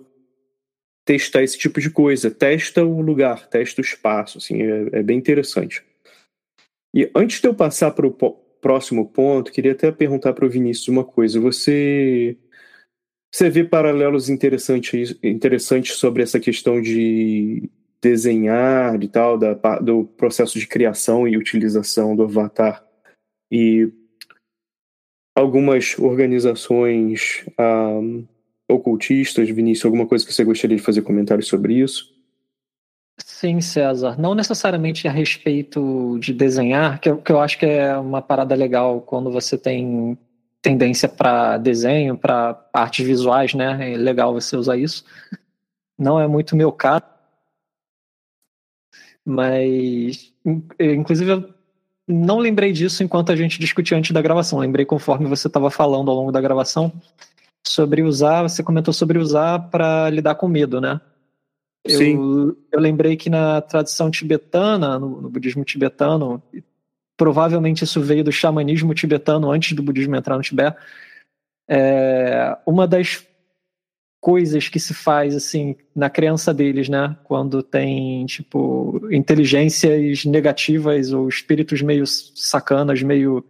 testar 1.08 1.42
esse 1.42 1.56
tipo 1.56 1.80
de 1.80 1.88
coisa. 1.88 2.30
Testa 2.30 2.84
o 2.84 3.00
lugar, 3.00 3.48
testa 3.48 3.80
o 3.80 3.84
espaço, 3.84 4.36
assim, 4.36 4.60
é, 4.60 4.98
é 4.98 5.02
bem 5.02 5.16
interessante. 5.16 5.82
E 6.94 7.10
antes 7.14 7.40
de 7.40 7.48
eu 7.48 7.54
passar 7.54 7.92
para 7.92 8.06
o 8.06 8.12
próximo 8.60 9.08
ponto, 9.08 9.50
queria 9.50 9.72
até 9.72 9.90
perguntar 9.90 10.34
para 10.34 10.44
o 10.44 10.50
Vinícius 10.50 10.88
uma 10.88 11.02
coisa. 11.02 11.40
Você 11.40 12.36
você 13.32 13.48
vê 13.48 13.64
paralelos 13.64 14.28
interessantes, 14.28 15.18
interessantes 15.22 15.96
sobre 15.96 16.22
essa 16.22 16.38
questão 16.38 16.80
de 16.80 17.70
desenhar 18.02 19.02
e 19.02 19.08
tal, 19.08 19.38
da, 19.38 19.54
do 19.80 20.04
processo 20.04 20.58
de 20.58 20.66
criação 20.66 21.26
e 21.26 21.38
utilização 21.38 22.14
do 22.14 22.24
avatar 22.24 22.84
e 23.50 23.90
algumas 25.34 25.98
organizações 25.98 27.44
um, 27.58 28.24
ah, 28.24 28.37
ocultistas, 28.68 29.48
Vinícius, 29.48 29.86
alguma 29.86 30.06
coisa 30.06 30.24
que 30.24 30.32
você 30.32 30.44
gostaria 30.44 30.76
de 30.76 30.82
fazer 30.82 31.02
comentários 31.02 31.48
sobre 31.48 31.74
isso? 31.74 32.14
Sim, 33.16 33.60
César. 33.60 34.16
Não 34.18 34.34
necessariamente 34.34 35.08
a 35.08 35.10
respeito 35.10 36.18
de 36.20 36.32
desenhar, 36.32 37.00
que 37.00 37.08
eu, 37.08 37.18
que 37.18 37.32
eu 37.32 37.40
acho 37.40 37.58
que 37.58 37.66
é 37.66 37.96
uma 37.96 38.20
parada 38.20 38.54
legal 38.54 39.00
quando 39.00 39.30
você 39.30 39.56
tem 39.56 40.16
tendência 40.60 41.08
para 41.08 41.56
desenho, 41.56 42.16
para 42.16 42.68
artes 42.72 43.04
visuais, 43.06 43.54
né? 43.54 43.92
É 43.92 43.96
legal 43.96 44.32
você 44.32 44.56
usar 44.56 44.76
isso. 44.76 45.04
Não 45.98 46.20
é 46.20 46.26
muito 46.28 46.54
meu 46.54 46.70
caso. 46.70 47.04
Mas, 49.24 50.32
inclusive, 50.78 51.30
eu 51.30 51.54
não 52.06 52.38
lembrei 52.38 52.72
disso 52.72 53.02
enquanto 53.02 53.30
a 53.30 53.36
gente 53.36 53.58
discutia 53.58 53.96
antes 53.96 54.12
da 54.12 54.22
gravação. 54.22 54.58
Lembrei 54.58 54.84
conforme 54.84 55.26
você 55.26 55.48
estava 55.48 55.70
falando 55.70 56.10
ao 56.10 56.16
longo 56.16 56.32
da 56.32 56.40
gravação 56.40 56.92
sobre 57.66 58.02
usar. 58.02 58.42
Você 58.42 58.62
comentou 58.62 58.92
sobre 58.92 59.18
usar 59.18 59.58
para 59.70 60.10
lidar 60.10 60.34
com 60.34 60.48
medo, 60.48 60.80
né? 60.80 61.00
Sim. 61.86 62.16
Eu, 62.16 62.56
eu 62.72 62.80
lembrei 62.80 63.16
que 63.16 63.30
na 63.30 63.60
tradição 63.60 64.10
tibetana, 64.10 64.98
no, 64.98 65.22
no, 65.22 65.30
budismo 65.30 65.64
tibetano, 65.64 66.42
provavelmente 67.16 67.84
isso 67.84 68.00
veio 68.00 68.24
do 68.24 68.32
xamanismo 68.32 68.94
tibetano 68.94 69.50
antes 69.50 69.72
do 69.72 69.82
budismo 69.82 70.16
entrar 70.16 70.36
no 70.36 70.42
Tibete. 70.42 70.76
É, 71.68 72.56
uma 72.66 72.86
das 72.86 73.26
coisas 74.20 74.68
que 74.68 74.80
se 74.80 74.94
faz 74.94 75.34
assim 75.34 75.76
na 75.94 76.10
crença 76.10 76.52
deles, 76.52 76.88
né? 76.88 77.16
Quando 77.24 77.62
tem 77.62 78.26
tipo 78.26 79.00
inteligências 79.10 80.24
negativas 80.24 81.12
ou 81.12 81.28
espíritos 81.28 81.82
meio 81.82 82.06
sacanas, 82.06 83.02
meio 83.02 83.44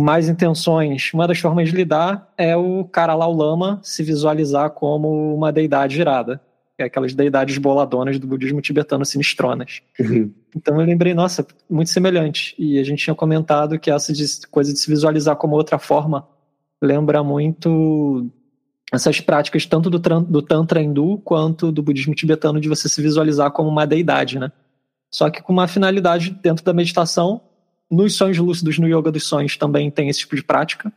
mais 0.00 0.28
intenções. 0.28 1.10
Uma 1.12 1.26
das 1.26 1.38
formas 1.38 1.68
de 1.68 1.76
lidar 1.76 2.32
é 2.36 2.56
o 2.56 2.84
cara 2.84 3.14
lá, 3.14 3.26
o 3.26 3.34
lama, 3.34 3.80
se 3.82 4.02
visualizar 4.02 4.70
como 4.70 5.34
uma 5.34 5.52
deidade 5.52 5.96
girada. 5.96 6.40
É 6.78 6.84
aquelas 6.84 7.14
deidades 7.14 7.56
boladonas 7.56 8.18
do 8.18 8.26
budismo 8.26 8.60
tibetano 8.60 9.04
sinistronas. 9.04 9.80
Uhum. 9.98 10.30
Então 10.54 10.78
eu 10.78 10.86
lembrei, 10.86 11.14
nossa, 11.14 11.46
muito 11.70 11.90
semelhante. 11.90 12.54
E 12.58 12.78
a 12.78 12.84
gente 12.84 13.04
tinha 13.04 13.14
comentado 13.14 13.78
que 13.78 13.90
essa 13.90 14.12
coisa 14.50 14.72
de 14.72 14.78
se 14.78 14.88
visualizar 14.88 15.36
como 15.36 15.56
outra 15.56 15.78
forma 15.78 16.28
lembra 16.82 17.22
muito 17.22 18.30
essas 18.92 19.20
práticas 19.20 19.66
tanto 19.66 19.90
do, 19.90 19.98
do 19.98 20.42
Tantra 20.42 20.82
hindu 20.82 21.18
quanto 21.24 21.72
do 21.72 21.82
budismo 21.82 22.14
tibetano 22.14 22.60
de 22.60 22.68
você 22.68 22.88
se 22.88 23.02
visualizar 23.02 23.50
como 23.50 23.68
uma 23.68 23.86
deidade, 23.86 24.38
né? 24.38 24.52
Só 25.10 25.30
que 25.30 25.42
com 25.42 25.52
uma 25.52 25.66
finalidade 25.66 26.30
dentro 26.30 26.64
da 26.64 26.72
meditação, 26.72 27.40
nos 27.90 28.14
sonhos 28.14 28.38
lúcidos, 28.38 28.78
no 28.78 28.88
yoga 28.88 29.10
dos 29.10 29.26
sonhos 29.26 29.56
também 29.56 29.90
tem 29.90 30.08
esse 30.08 30.20
tipo 30.20 30.36
de 30.36 30.42
prática. 30.42 30.92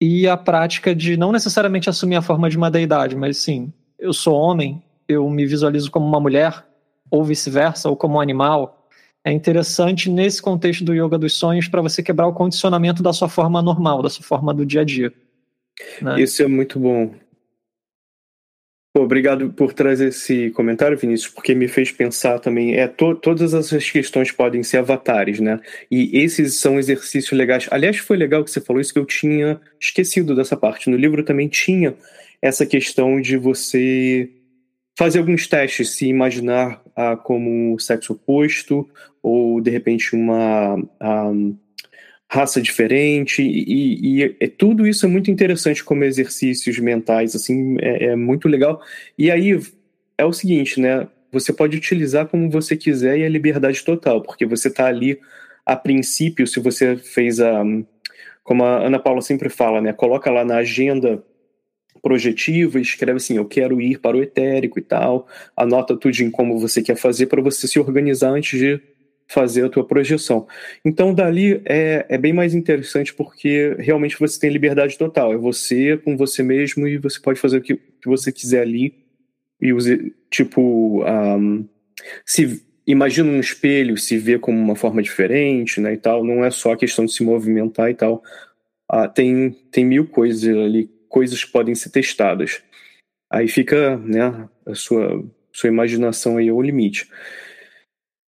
E 0.00 0.28
a 0.28 0.36
prática 0.36 0.94
de 0.94 1.16
não 1.16 1.32
necessariamente 1.32 1.88
assumir 1.88 2.16
a 2.16 2.22
forma 2.22 2.50
de 2.50 2.56
uma 2.56 2.70
deidade, 2.70 3.16
mas 3.16 3.38
sim, 3.38 3.72
eu 3.98 4.12
sou 4.12 4.34
homem, 4.34 4.82
eu 5.08 5.28
me 5.30 5.46
visualizo 5.46 5.90
como 5.90 6.06
uma 6.06 6.20
mulher, 6.20 6.64
ou 7.10 7.24
vice-versa, 7.24 7.88
ou 7.88 7.96
como 7.96 8.16
um 8.16 8.20
animal. 8.20 8.88
É 9.24 9.32
interessante 9.32 10.10
nesse 10.10 10.42
contexto 10.42 10.84
do 10.84 10.94
yoga 10.94 11.18
dos 11.18 11.34
sonhos 11.34 11.66
para 11.66 11.80
você 11.80 12.02
quebrar 12.02 12.26
o 12.26 12.32
condicionamento 12.32 13.02
da 13.02 13.12
sua 13.12 13.28
forma 13.28 13.62
normal, 13.62 14.02
da 14.02 14.10
sua 14.10 14.24
forma 14.24 14.52
do 14.52 14.66
dia 14.66 14.82
a 14.82 14.84
dia. 14.84 15.12
Né? 16.00 16.20
Isso 16.20 16.42
é 16.42 16.46
muito 16.46 16.78
bom. 16.78 17.14
Obrigado 18.98 19.52
por 19.52 19.74
trazer 19.74 20.08
esse 20.08 20.50
comentário, 20.52 20.96
Vinícius, 20.96 21.30
porque 21.30 21.54
me 21.54 21.68
fez 21.68 21.92
pensar 21.92 22.38
também. 22.38 22.76
É, 22.76 22.88
to, 22.88 23.14
todas 23.14 23.52
essas 23.52 23.90
questões 23.90 24.32
podem 24.32 24.62
ser 24.62 24.78
avatares, 24.78 25.38
né? 25.38 25.60
E 25.90 26.18
esses 26.18 26.58
são 26.58 26.78
exercícios 26.78 27.36
legais. 27.36 27.68
Aliás, 27.70 27.98
foi 27.98 28.16
legal 28.16 28.42
que 28.42 28.50
você 28.50 28.60
falou 28.60 28.80
isso, 28.80 28.94
que 28.94 28.98
eu 28.98 29.04
tinha 29.04 29.60
esquecido 29.78 30.34
dessa 30.34 30.56
parte. 30.56 30.88
No 30.88 30.96
livro 30.96 31.22
também 31.22 31.46
tinha 31.46 31.94
essa 32.40 32.64
questão 32.64 33.20
de 33.20 33.36
você 33.36 34.30
fazer 34.96 35.18
alguns 35.18 35.46
testes, 35.46 35.90
se 35.90 36.06
imaginar 36.06 36.80
ah, 36.96 37.16
como 37.16 37.78
sexo 37.78 38.14
oposto, 38.14 38.88
ou 39.22 39.60
de 39.60 39.70
repente 39.70 40.16
uma. 40.16 40.82
Ah, 40.98 41.32
raça 42.28 42.60
diferente 42.60 43.40
e, 43.42 44.22
e, 44.22 44.36
e, 44.40 44.48
tudo 44.48 44.86
isso 44.86 45.06
é 45.06 45.08
muito 45.08 45.30
interessante 45.30 45.82
como 45.84 46.04
exercícios 46.04 46.78
mentais 46.78 47.36
assim 47.36 47.76
é, 47.80 48.06
é, 48.06 48.16
muito 48.16 48.48
legal. 48.48 48.82
E 49.16 49.30
aí 49.30 49.60
é 50.18 50.24
o 50.24 50.32
seguinte 50.32 50.80
né 50.80 51.08
você 51.30 51.52
pode 51.52 51.76
utilizar 51.76 52.26
como 52.26 52.50
você 52.50 52.76
quiser 52.76 53.18
e 53.18 53.22
é 53.22 53.28
liberdade 53.28 53.84
total 53.84 54.22
porque 54.22 54.44
você 54.44 54.68
está 54.68 54.86
ali 54.86 55.20
a 55.64 55.76
princípio 55.76 56.46
se 56.46 56.58
você 56.60 56.96
fez 56.96 57.40
a 57.40 57.62
como 58.42 58.64
a 58.64 58.86
Ana 58.86 58.98
Paula 58.98 59.20
sempre 59.20 59.48
fala 59.48 59.80
né 59.80 59.92
coloca 59.92 60.30
lá 60.30 60.44
na 60.44 60.56
agenda 60.56 61.22
projetiva 62.02 62.80
escreve 62.80 63.18
assim 63.18 63.36
eu 63.36 63.44
quero 63.44 63.80
ir 63.80 63.98
para 63.98 64.16
o 64.16 64.22
etérico 64.22 64.78
e 64.78 64.82
tal 64.82 65.28
anota 65.56 65.96
tudo 65.96 66.18
em 66.20 66.30
como 66.30 66.58
você 66.58 66.82
quer 66.82 66.96
fazer 66.96 67.26
para 67.26 67.42
você 67.42 67.68
se 67.68 67.78
organizar 67.78 68.30
antes 68.30 68.58
de 68.58 68.80
fazer 69.28 69.64
a 69.64 69.68
tua 69.68 69.86
projeção. 69.86 70.46
Então, 70.84 71.12
dali 71.12 71.60
é, 71.64 72.06
é 72.08 72.18
bem 72.18 72.32
mais 72.32 72.54
interessante 72.54 73.12
porque 73.12 73.74
realmente 73.78 74.18
você 74.18 74.38
tem 74.38 74.50
liberdade 74.50 74.96
total. 74.96 75.32
É 75.32 75.36
você 75.36 75.96
com 75.96 76.16
você 76.16 76.42
mesmo 76.42 76.86
e 76.86 76.96
você 76.98 77.20
pode 77.20 77.40
fazer 77.40 77.58
o 77.58 77.62
que, 77.62 77.76
que 77.76 78.08
você 78.08 78.30
quiser 78.30 78.62
ali. 78.62 78.94
E 79.60 79.72
use, 79.72 80.14
tipo, 80.30 81.02
um, 81.04 81.66
se 82.24 82.62
imagina 82.86 83.30
um 83.30 83.40
espelho, 83.40 83.96
se 83.96 84.16
vê 84.16 84.38
como 84.38 84.58
uma 84.58 84.76
forma 84.76 85.02
diferente, 85.02 85.80
né, 85.80 85.94
e 85.94 85.96
tal. 85.96 86.24
Não 86.24 86.44
é 86.44 86.50
só 86.50 86.72
a 86.72 86.76
questão 86.76 87.04
de 87.04 87.12
se 87.12 87.24
movimentar 87.24 87.90
e 87.90 87.94
tal. 87.94 88.22
Ah, 88.88 89.08
tem, 89.08 89.50
tem 89.72 89.84
mil 89.84 90.06
coisas 90.06 90.44
ali, 90.56 90.88
coisas 91.08 91.42
que 91.42 91.50
podem 91.50 91.74
ser 91.74 91.90
testadas. 91.90 92.62
Aí 93.28 93.48
fica, 93.48 93.96
né, 93.96 94.48
a 94.64 94.74
sua, 94.74 95.24
sua 95.52 95.68
imaginação 95.68 96.36
aí 96.36 96.48
ao 96.48 96.62
limite. 96.62 97.08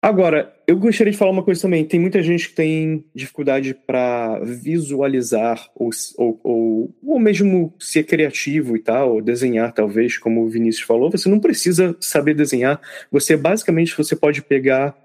Agora, 0.04 0.52
eu 0.66 0.78
gostaria 0.78 1.12
de 1.12 1.18
falar 1.18 1.30
uma 1.30 1.44
coisa 1.44 1.62
também. 1.62 1.86
Tem 1.86 2.00
muita 2.00 2.24
gente 2.24 2.50
que 2.50 2.56
tem 2.56 3.06
dificuldade 3.14 3.76
para 3.76 4.40
visualizar 4.40 5.70
ou, 5.76 5.92
ou, 6.18 6.40
ou, 6.44 6.96
ou, 7.04 7.20
mesmo 7.20 7.72
ser 7.80 8.04
criativo 8.06 8.76
e 8.76 8.80
tal, 8.80 9.22
desenhar, 9.22 9.72
talvez, 9.72 10.18
como 10.18 10.42
o 10.42 10.50
Vinícius 10.50 10.88
falou. 10.88 11.12
Você 11.12 11.30
não 11.30 11.40
precisa 11.40 11.96
saber 12.00 12.34
desenhar. 12.34 12.82
Você, 13.12 13.38
basicamente, 13.38 13.96
você 13.96 14.16
pode 14.16 14.42
pegar 14.42 14.98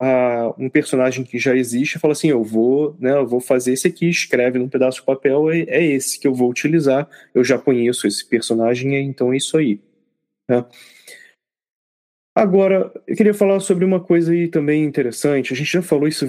uh, 0.00 0.54
um 0.56 0.70
personagem 0.70 1.24
que 1.24 1.36
já 1.36 1.56
existe 1.56 1.96
e 1.96 1.98
falar 1.98 2.12
assim, 2.12 2.30
eu 2.30 2.44
vou, 2.44 2.96
né, 3.00 3.10
eu 3.10 3.26
vou 3.26 3.40
fazer 3.40 3.72
esse 3.72 3.88
aqui, 3.88 4.08
escreve 4.08 4.60
num 4.60 4.68
pedaço 4.68 5.00
de 5.00 5.06
papel, 5.06 5.50
é, 5.50 5.62
é 5.62 5.84
esse 5.84 6.20
que 6.20 6.28
eu 6.28 6.34
vou 6.34 6.48
utilizar. 6.48 7.08
Eu 7.34 7.42
já 7.42 7.58
conheço 7.58 8.06
esse 8.06 8.24
personagem, 8.24 8.94
então 8.94 9.32
é 9.32 9.36
isso 9.36 9.58
aí. 9.58 9.80
Né? 10.48 10.64
Agora, 12.34 12.92
eu 13.06 13.16
queria 13.16 13.34
falar 13.34 13.60
sobre 13.60 13.84
uma 13.84 14.00
coisa 14.00 14.32
aí 14.32 14.48
também 14.48 14.84
interessante. 14.84 15.52
A 15.52 15.56
gente 15.56 15.72
já 15.72 15.82
falou 15.82 16.06
isso 16.06 16.26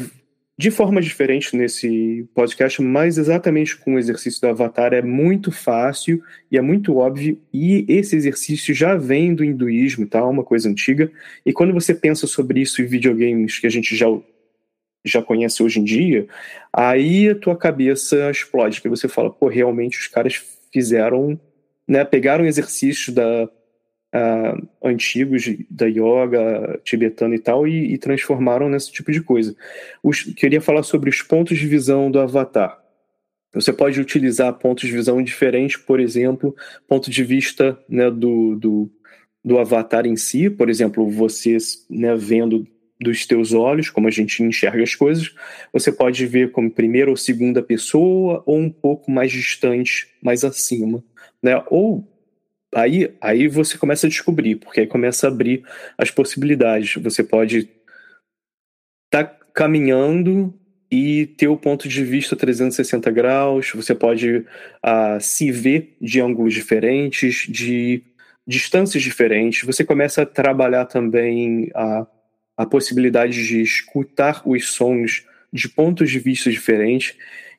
de 0.57 0.69
forma 0.69 1.01
diferente 1.01 1.55
nesse 1.55 2.27
podcast, 2.35 2.81
mas 2.81 3.17
exatamente 3.17 3.77
com 3.77 3.95
o 3.95 3.99
exercício 3.99 4.41
do 4.41 4.47
Avatar 4.47 4.93
é 4.93 5.01
muito 5.01 5.51
fácil 5.51 6.21
e 6.51 6.57
é 6.57 6.61
muito 6.61 6.97
óbvio. 6.97 7.39
E 7.53 7.85
esse 7.87 8.15
exercício 8.15 8.73
já 8.73 8.95
vem 8.95 9.33
do 9.33 9.43
hinduísmo, 9.43 10.05
tá? 10.05 10.25
Uma 10.25 10.43
coisa 10.43 10.69
antiga. 10.69 11.11
E 11.45 11.53
quando 11.53 11.73
você 11.73 11.93
pensa 11.93 12.27
sobre 12.27 12.61
isso 12.61 12.81
em 12.81 12.85
videogames 12.85 13.59
que 13.59 13.67
a 13.67 13.71
gente 13.71 13.95
já 13.95 14.07
já 15.03 15.19
conhece 15.19 15.63
hoje 15.63 15.79
em 15.79 15.83
dia, 15.83 16.27
aí 16.71 17.27
a 17.29 17.33
tua 17.33 17.57
cabeça 17.57 18.29
explode, 18.29 18.79
que 18.79 18.87
você 18.87 19.07
fala, 19.07 19.31
pô, 19.31 19.47
realmente 19.47 19.97
os 19.97 20.05
caras 20.05 20.43
fizeram, 20.71 21.39
né, 21.87 22.05
pegaram 22.05 22.45
exercícios 22.45 23.15
da 23.15 23.49
uh, 24.13 24.67
antigos 24.83 25.49
da 25.69 25.85
yoga 25.85 26.79
tibetana 26.83 27.35
e 27.35 27.39
tal 27.39 27.67
e, 27.67 27.93
e, 27.93 27.97
transformaram 27.97 28.69
nesse 28.69 28.91
tipo 28.91 29.11
de 29.11 29.21
coisa. 29.21 29.55
Os, 30.03 30.23
queria 30.23 30.61
falar 30.61 30.83
sobre 30.83 31.09
os 31.09 31.21
pontos 31.21 31.57
de 31.57 31.67
visão 31.67 32.11
do 32.11 32.19
avatar. 32.19 32.79
Você 33.53 33.73
pode 33.73 33.99
utilizar 33.99 34.53
pontos 34.53 34.87
de 34.87 34.95
visão 34.95 35.21
diferentes, 35.21 35.75
por 35.75 35.99
exemplo, 35.99 36.55
ponto 36.87 37.11
de 37.11 37.23
vista 37.23 37.77
né, 37.89 38.09
do, 38.09 38.55
do, 38.55 38.89
do 39.43 39.59
avatar 39.59 40.05
em 40.05 40.15
si, 40.15 40.49
por 40.49 40.69
exemplo, 40.69 41.09
você 41.09 41.57
né, 41.89 42.15
vendo 42.15 42.65
dos 43.01 43.25
teus 43.25 43.51
olhos, 43.51 43.89
como 43.89 44.07
a 44.07 44.11
gente 44.11 44.43
enxerga 44.43 44.83
as 44.83 44.93
coisas, 44.93 45.33
você 45.73 45.91
pode 45.91 46.25
ver 46.27 46.51
como 46.51 46.69
primeira 46.69 47.09
ou 47.09 47.17
segunda 47.17 47.61
pessoa 47.61 48.43
ou 48.45 48.57
um 48.57 48.69
pouco 48.69 49.09
mais 49.09 49.31
distante, 49.31 50.07
mais 50.21 50.45
acima, 50.45 51.03
né? 51.41 51.61
Ou 51.71 52.07
aí, 52.75 53.13
aí 53.19 53.47
você 53.47 53.77
começa 53.77 54.07
a 54.07 54.09
descobrir, 54.09 54.55
porque 54.55 54.81
aí 54.81 54.87
começa 54.87 55.27
a 55.27 55.29
abrir 55.29 55.63
as 55.97 56.11
possibilidades. 56.11 56.95
Você 57.01 57.23
pode 57.23 57.69
estar 59.05 59.25
tá 59.25 59.45
caminhando 59.53 60.53
e 60.91 61.25
ter 61.25 61.47
o 61.47 61.57
ponto 61.57 61.87
de 61.87 62.03
vista 62.03 62.35
360 62.35 63.09
graus, 63.11 63.71
você 63.73 63.95
pode 63.95 64.37
uh, 64.37 65.19
se 65.21 65.49
ver 65.49 65.95
de 66.01 66.19
ângulos 66.19 66.53
diferentes, 66.53 67.47
de 67.47 68.03
distâncias 68.45 69.01
diferentes. 69.01 69.65
Você 69.65 69.85
começa 69.85 70.23
a 70.23 70.25
trabalhar 70.25 70.85
também 70.85 71.71
a, 71.73 72.05
a 72.57 72.65
possibilidade 72.65 73.47
de 73.47 73.61
escutar 73.61 74.41
os 74.45 74.69
sons 74.69 75.25
de 75.53 75.69
pontos 75.69 76.09
de 76.09 76.19
vista 76.19 76.49
diferentes. 76.49 77.15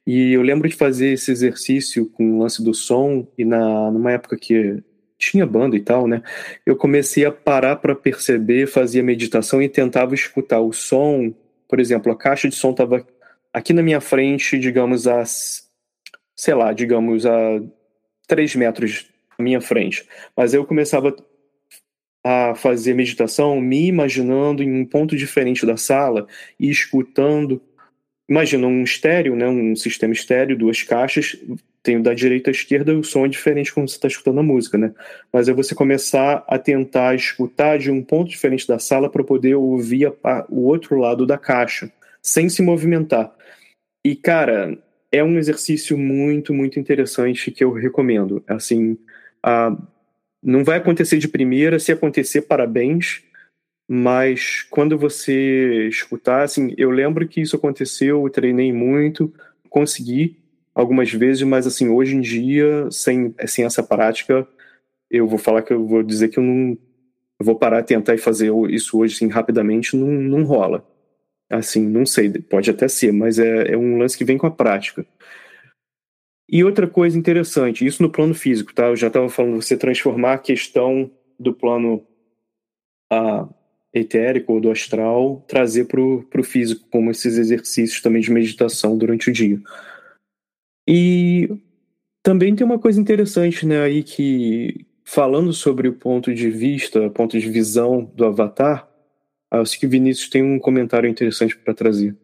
E 0.06 0.32
eu 0.32 0.42
lembro 0.42 0.68
de 0.68 0.74
fazer 0.74 1.12
esse 1.12 1.30
exercício 1.30 2.06
com 2.10 2.36
o 2.36 2.38
lance 2.40 2.62
do 2.62 2.74
som, 2.74 3.26
e 3.38 3.44
na, 3.44 3.90
numa 3.90 4.12
época 4.12 4.36
que 4.36 4.82
tinha 5.22 5.46
banda 5.46 5.76
e 5.76 5.80
tal, 5.80 6.08
né? 6.08 6.20
Eu 6.66 6.74
comecei 6.74 7.24
a 7.24 7.30
parar 7.30 7.76
para 7.76 7.94
perceber, 7.94 8.66
fazia 8.66 9.04
meditação 9.04 9.62
e 9.62 9.68
tentava 9.68 10.14
escutar 10.14 10.60
o 10.60 10.72
som. 10.72 11.32
Por 11.68 11.78
exemplo, 11.78 12.10
a 12.10 12.16
caixa 12.16 12.48
de 12.48 12.56
som 12.56 12.72
estava 12.72 13.06
aqui 13.52 13.72
na 13.72 13.82
minha 13.82 14.00
frente, 14.00 14.58
digamos, 14.58 15.06
a, 15.06 15.22
sei 16.34 16.54
lá, 16.54 16.72
digamos, 16.72 17.24
a 17.24 17.62
três 18.26 18.56
metros 18.56 19.06
minha 19.38 19.60
frente. 19.60 20.04
Mas 20.36 20.54
eu 20.54 20.64
começava 20.64 21.10
a 21.10 21.32
a 22.24 22.54
fazer 22.54 22.94
meditação 22.94 23.60
me 23.60 23.88
imaginando 23.88 24.62
em 24.62 24.72
um 24.72 24.84
ponto 24.84 25.16
diferente 25.16 25.66
da 25.66 25.76
sala 25.76 26.28
e 26.58 26.70
escutando. 26.70 27.60
Imagina 28.28 28.64
um 28.68 28.84
estéreo, 28.84 29.34
né, 29.34 29.48
um 29.48 29.74
sistema 29.74 30.12
estéreo, 30.12 30.56
duas 30.56 30.84
caixas, 30.84 31.36
tem 31.82 32.00
da 32.00 32.14
direita 32.14 32.50
à 32.50 32.52
esquerda, 32.52 32.96
o 32.96 33.02
som 33.02 33.26
é 33.26 33.28
diferente 33.28 33.74
quando 33.74 33.88
você 33.88 33.96
está 33.96 34.06
escutando 34.06 34.38
a 34.38 34.42
música, 34.42 34.78
né? 34.78 34.94
Mas 35.32 35.48
é 35.48 35.52
você 35.52 35.74
começar 35.74 36.44
a 36.46 36.58
tentar 36.58 37.14
escutar 37.14 37.78
de 37.78 37.90
um 37.90 38.02
ponto 38.02 38.30
diferente 38.30 38.68
da 38.68 38.78
sala 38.78 39.10
para 39.10 39.24
poder 39.24 39.56
ouvir 39.56 40.12
a, 40.22 40.46
o 40.48 40.62
outro 40.62 40.96
lado 40.96 41.26
da 41.26 41.36
caixa, 41.36 41.90
sem 42.22 42.48
se 42.48 42.62
movimentar. 42.62 43.34
E, 44.04 44.14
cara, 44.14 44.78
é 45.10 45.24
um 45.24 45.36
exercício 45.38 45.98
muito, 45.98 46.54
muito 46.54 46.78
interessante 46.78 47.50
que 47.50 47.64
eu 47.64 47.72
recomendo. 47.72 48.44
Assim, 48.46 48.96
a, 49.42 49.76
não 50.42 50.62
vai 50.62 50.78
acontecer 50.78 51.18
de 51.18 51.28
primeira, 51.28 51.80
se 51.80 51.90
acontecer, 51.90 52.42
parabéns. 52.42 53.22
Mas 53.88 54.62
quando 54.70 54.96
você 54.96 55.88
escutar, 55.88 56.42
assim, 56.42 56.72
eu 56.78 56.90
lembro 56.90 57.26
que 57.26 57.40
isso 57.40 57.56
aconteceu, 57.56 58.24
eu 58.24 58.30
treinei 58.30 58.72
muito, 58.72 59.32
consegui 59.68 60.41
algumas 60.74 61.12
vezes, 61.12 61.42
mas 61.42 61.66
assim, 61.66 61.88
hoje 61.88 62.16
em 62.16 62.20
dia, 62.20 62.90
sem, 62.90 63.34
sem 63.46 63.64
essa 63.64 63.82
prática, 63.82 64.46
eu 65.10 65.26
vou 65.26 65.38
falar 65.38 65.62
que 65.62 65.72
eu 65.72 65.86
vou 65.86 66.02
dizer 66.02 66.28
que 66.28 66.38
eu 66.38 66.42
não 66.42 66.76
eu 67.40 67.46
vou 67.46 67.56
parar, 67.56 67.82
tentar 67.82 68.14
e 68.14 68.18
fazer 68.18 68.52
isso 68.70 68.98
hoje 68.98 69.16
assim, 69.16 69.28
rapidamente, 69.28 69.96
não, 69.96 70.06
não 70.06 70.44
rola. 70.44 70.86
Assim, 71.50 71.84
não 71.84 72.06
sei, 72.06 72.30
pode 72.30 72.70
até 72.70 72.86
ser, 72.86 73.12
mas 73.12 73.38
é, 73.38 73.72
é 73.72 73.76
um 73.76 73.98
lance 73.98 74.16
que 74.16 74.24
vem 74.24 74.38
com 74.38 74.46
a 74.46 74.50
prática. 74.50 75.04
E 76.48 76.62
outra 76.62 76.86
coisa 76.86 77.18
interessante, 77.18 77.84
isso 77.84 78.02
no 78.02 78.10
plano 78.10 78.32
físico, 78.32 78.72
tá? 78.72 78.86
Eu 78.86 78.96
já 78.96 79.08
estava 79.08 79.28
falando, 79.28 79.60
você 79.60 79.76
transformar 79.76 80.34
a 80.34 80.38
questão 80.38 81.10
do 81.38 81.52
plano 81.52 82.06
a, 83.10 83.48
etérico 83.92 84.54
ou 84.54 84.60
do 84.60 84.70
astral, 84.70 85.44
trazer 85.46 85.86
para 85.86 86.00
o 86.00 86.44
físico, 86.44 86.86
como 86.90 87.10
esses 87.10 87.36
exercícios 87.36 88.00
também 88.00 88.22
de 88.22 88.30
meditação 88.30 88.96
durante 88.96 89.30
o 89.30 89.32
dia. 89.32 89.60
E 90.86 91.48
também 92.22 92.54
tem 92.54 92.64
uma 92.64 92.78
coisa 92.78 93.00
interessante, 93.00 93.66
né, 93.66 93.82
aí 93.82 94.02
que 94.02 94.86
falando 95.04 95.52
sobre 95.52 95.88
o 95.88 95.92
ponto 95.92 96.32
de 96.32 96.48
vista, 96.50 97.10
ponto 97.10 97.38
de 97.38 97.48
visão 97.48 98.04
do 98.14 98.24
Avatar, 98.24 98.88
acho 99.50 99.78
que 99.78 99.86
Vinícius 99.86 100.30
tem 100.30 100.42
um 100.42 100.58
comentário 100.58 101.08
interessante 101.08 101.56
para 101.56 101.74
trazer. 101.74 102.16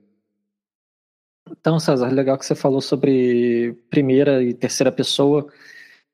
Então, 1.50 1.78
César, 1.80 2.08
legal 2.08 2.38
que 2.38 2.46
você 2.46 2.54
falou 2.54 2.80
sobre 2.80 3.74
primeira 3.90 4.42
e 4.42 4.52
terceira 4.52 4.92
pessoa. 4.92 5.46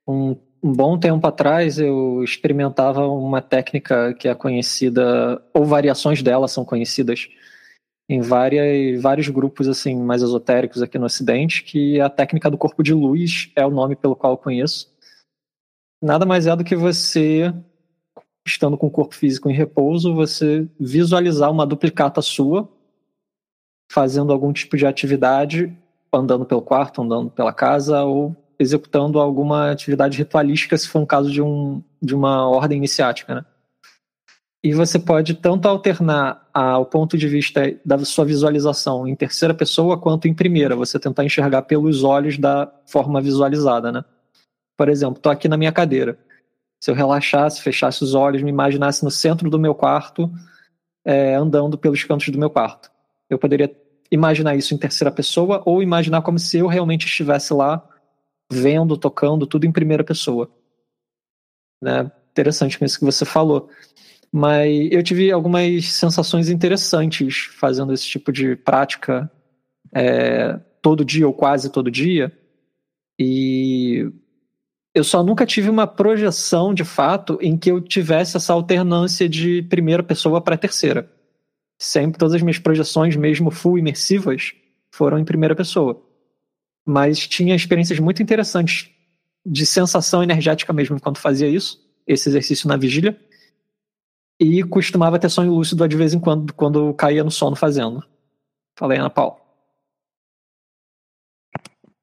Um, 0.07 0.37
um, 0.63 0.73
bom 0.73 0.99
tempo 0.99 1.27
atrás 1.27 1.79
eu 1.79 2.23
experimentava 2.23 3.07
uma 3.07 3.43
técnica 3.43 4.15
que 4.15 4.29
é 4.29 4.35
conhecida, 4.35 5.43
ou 5.53 5.65
variações 5.65 6.23
dela 6.23 6.49
são 6.49 6.65
conhecidas, 6.65 7.29
em 8.09 8.21
várias, 8.21 9.01
vários 9.01 9.29
grupos 9.29 9.69
assim 9.69 9.97
mais 9.97 10.23
esotéricos 10.23 10.83
aqui 10.83 10.99
no 10.99 11.07
Ocidente, 11.07 11.63
que 11.63 12.01
a 12.01 12.11
técnica 12.11 12.51
do 12.51 12.59
corpo 12.59 12.83
de 12.83 12.93
luz 12.93 13.51
é 13.57 13.65
o 13.65 13.71
nome 13.71 13.97
pelo 13.97 14.17
qual 14.17 14.35
eu 14.35 14.39
conheço. 14.39 14.93
Nada 16.03 16.27
mais 16.27 16.47
é 16.47 16.55
do 16.55 16.65
que 16.65 16.77
você, 16.77 17.53
estando 18.47 18.77
com 18.77 18.89
o 18.89 18.91
corpo 18.91 19.15
físico 19.15 19.49
em 19.49 19.55
repouso, 19.55 20.15
você 20.15 20.69
visualizar 20.79 21.51
uma 21.51 21.67
duplicata 21.67 22.21
sua 22.21 22.69
fazendo 23.91 24.33
algum 24.33 24.53
tipo 24.53 24.77
de 24.77 24.87
atividade, 24.87 25.77
andando 26.13 26.45
pelo 26.45 26.63
quarto, 26.63 27.03
andando 27.03 27.31
pela 27.31 27.53
casa 27.53 28.03
ou 28.03 28.37
executando 28.59 29.19
alguma 29.19 29.71
atividade 29.71 30.19
ritualística, 30.19 30.77
se 30.77 30.89
for 30.89 31.01
um 31.01 31.07
caso 31.07 31.31
de, 31.31 31.43
um, 31.43 31.83
de 32.03 32.15
uma 32.15 32.49
ordem 32.49 32.79
iniciática, 32.79 33.35
né? 33.35 33.45
E 34.65 34.73
você 34.73 34.99
pode 34.99 35.35
tanto 35.35 35.69
alternar 35.69 36.49
ao 36.55 36.87
ponto 36.87 37.19
de 37.19 37.29
vista 37.29 37.79
da 37.85 38.03
sua 38.03 38.25
visualização 38.25 39.07
em 39.07 39.15
terceira 39.15 39.53
pessoa 39.53 40.01
quanto 40.01 40.27
em 40.27 40.33
primeira, 40.33 40.75
você 40.75 40.99
tentar 40.99 41.23
enxergar 41.23 41.61
pelos 41.63 42.03
olhos 42.03 42.39
da 42.39 42.73
forma 42.87 43.21
visualizada, 43.21 43.93
né? 43.93 44.03
Por 44.75 44.89
exemplo, 44.89 45.19
estou 45.19 45.31
aqui 45.31 45.49
na 45.49 45.59
minha 45.59 45.71
cadeira. 45.71 46.19
Se 46.81 46.91
eu 46.91 46.95
relaxasse, 46.95 47.61
fechasse 47.61 48.03
os 48.03 48.15
olhos, 48.15 48.41
me 48.41 48.49
imaginasse 48.49 49.05
no 49.05 49.11
centro 49.11 49.51
do 49.51 49.59
meu 49.59 49.75
quarto, 49.75 50.33
é, 51.05 51.35
andando 51.35 51.77
pelos 51.77 52.03
cantos 52.03 52.31
do 52.31 52.39
meu 52.39 52.49
quarto. 52.49 52.91
Eu 53.29 53.39
poderia 53.39 53.71
imaginar 54.11 54.57
isso 54.57 54.73
em 54.73 54.79
terceira 54.79 55.13
pessoa 55.13 55.63
ou 55.67 55.83
imaginar 55.83 56.23
como 56.23 56.39
se 56.39 56.57
eu 56.57 56.69
realmente 56.69 57.05
estivesse 57.05 57.53
lá, 57.53 57.87
vendo, 58.51 58.97
tocando, 58.97 59.47
tudo 59.47 59.67
em 59.67 59.73
primeira 59.73 60.03
pessoa. 60.03 60.51
Né? 61.83 62.11
Interessante 62.31 62.79
com 62.79 62.87
isso 62.87 62.99
que 62.99 63.05
você 63.05 63.27
falou. 63.27 63.69
Mas 64.37 64.89
eu 64.91 65.01
tive 65.01 65.31
algumas 65.31 65.93
sensações 65.93 66.49
interessantes 66.49 67.51
fazendo 67.57 67.93
esse 67.93 68.05
tipo 68.05 68.33
de 68.33 68.57
prática 68.57 69.31
é, 69.95 70.59
todo 70.83 71.05
dia 71.05 71.25
ou 71.25 71.33
quase 71.33 71.71
todo 71.71 71.89
dia. 71.89 72.37
E 73.17 74.11
eu 74.93 75.05
só 75.05 75.23
nunca 75.23 75.47
tive 75.47 75.71
uma 75.71 75.87
projeção 75.87 76.75
de 76.75 76.83
fato 76.83 77.39
em 77.41 77.57
que 77.57 77.71
eu 77.71 77.81
tivesse 77.81 78.37
essa 78.37 78.53
alternância 78.53 79.29
de 79.29 79.63
primeira 79.63 80.03
pessoa 80.03 80.41
para 80.41 80.59
terceira. 80.59 81.09
Sempre 81.79 82.19
todas 82.19 82.35
as 82.35 82.43
minhas 82.43 82.59
projeções, 82.59 83.15
mesmo 83.15 83.53
full 83.53 83.79
imersivas, 83.79 84.53
foram 84.91 85.17
em 85.17 85.25
primeira 85.25 85.55
pessoa. 85.55 86.03
Mas 86.85 87.29
tinha 87.29 87.55
experiências 87.55 88.01
muito 88.01 88.21
interessantes 88.21 88.91
de 89.47 89.65
sensação 89.65 90.25
energética 90.25 90.73
mesmo 90.73 90.97
enquanto 90.97 91.21
fazia 91.21 91.49
isso, 91.49 91.79
esse 92.05 92.29
exercício 92.29 92.67
na 92.67 92.77
vigília 92.77 93.17
e 94.41 94.63
costumava 94.63 95.19
ter 95.19 95.29
sonho 95.29 95.53
lúcido 95.53 95.87
de 95.87 95.97
vez 95.97 96.13
em 96.13 96.21
quando, 96.21 96.53
quando 96.55 96.93
caía 96.95 97.25
no 97.25 97.31
sono 97.31 97.57
fazendo. 97.57 98.05
Falei, 98.79 98.99
Ana 98.99 99.11
Paula. 99.11 99.45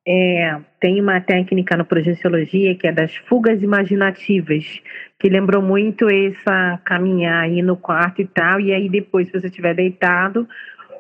É, 0.07 0.59
tem 0.79 0.99
uma 0.99 1.21
técnica 1.21 1.77
no 1.77 1.85
projeciologia 1.85 2.75
que 2.75 2.87
é 2.87 2.91
das 2.91 3.15
fugas 3.15 3.61
imaginativas, 3.61 4.81
que 5.19 5.29
lembrou 5.29 5.61
muito 5.61 6.09
essa 6.09 6.79
caminhar 6.83 7.43
aí 7.43 7.61
no 7.61 7.77
quarto 7.77 8.21
e 8.21 8.27
tal, 8.27 8.59
e 8.59 8.73
aí 8.73 8.89
depois, 8.89 9.27
se 9.27 9.39
você 9.39 9.47
estiver 9.47 9.75
deitado, 9.75 10.47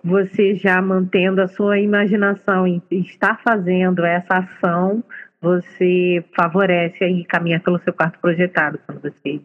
você 0.03 0.53
já 0.53 0.79
mantendo 0.81 1.41
a 1.41 1.47
sua 1.47 1.79
imaginação 1.79 2.67
e 2.67 2.81
está 2.91 3.35
fazendo 3.43 4.05
essa 4.05 4.37
ação, 4.37 5.03
você 5.41 6.23
favorece 6.35 7.03
aí 7.03 7.25
caminhar 7.25 7.61
pelo 7.61 7.79
seu 7.79 7.93
quarto 7.93 8.19
projetado 8.19 8.79
quando 8.85 9.01
você 9.01 9.41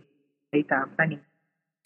deitar 0.53 0.87
para 0.89 1.07
mim. 1.07 1.21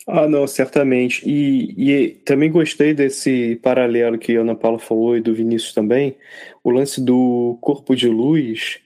Ah, 0.07 0.27
não, 0.27 0.47
certamente. 0.47 1.29
E, 1.29 1.75
e 1.77 2.09
também 2.25 2.51
gostei 2.51 2.95
desse 2.95 3.57
paralelo 3.63 4.19
que 4.19 4.37
a 4.37 4.41
Ana 4.41 4.55
Paula 4.55 4.79
falou 4.79 5.17
e 5.17 5.21
do 5.21 5.35
Vinícius 5.35 5.73
também, 5.73 6.17
o 6.65 6.71
lance 6.71 7.01
do 7.01 7.59
corpo 7.61 7.95
de 7.95 8.09
luz. 8.09 8.81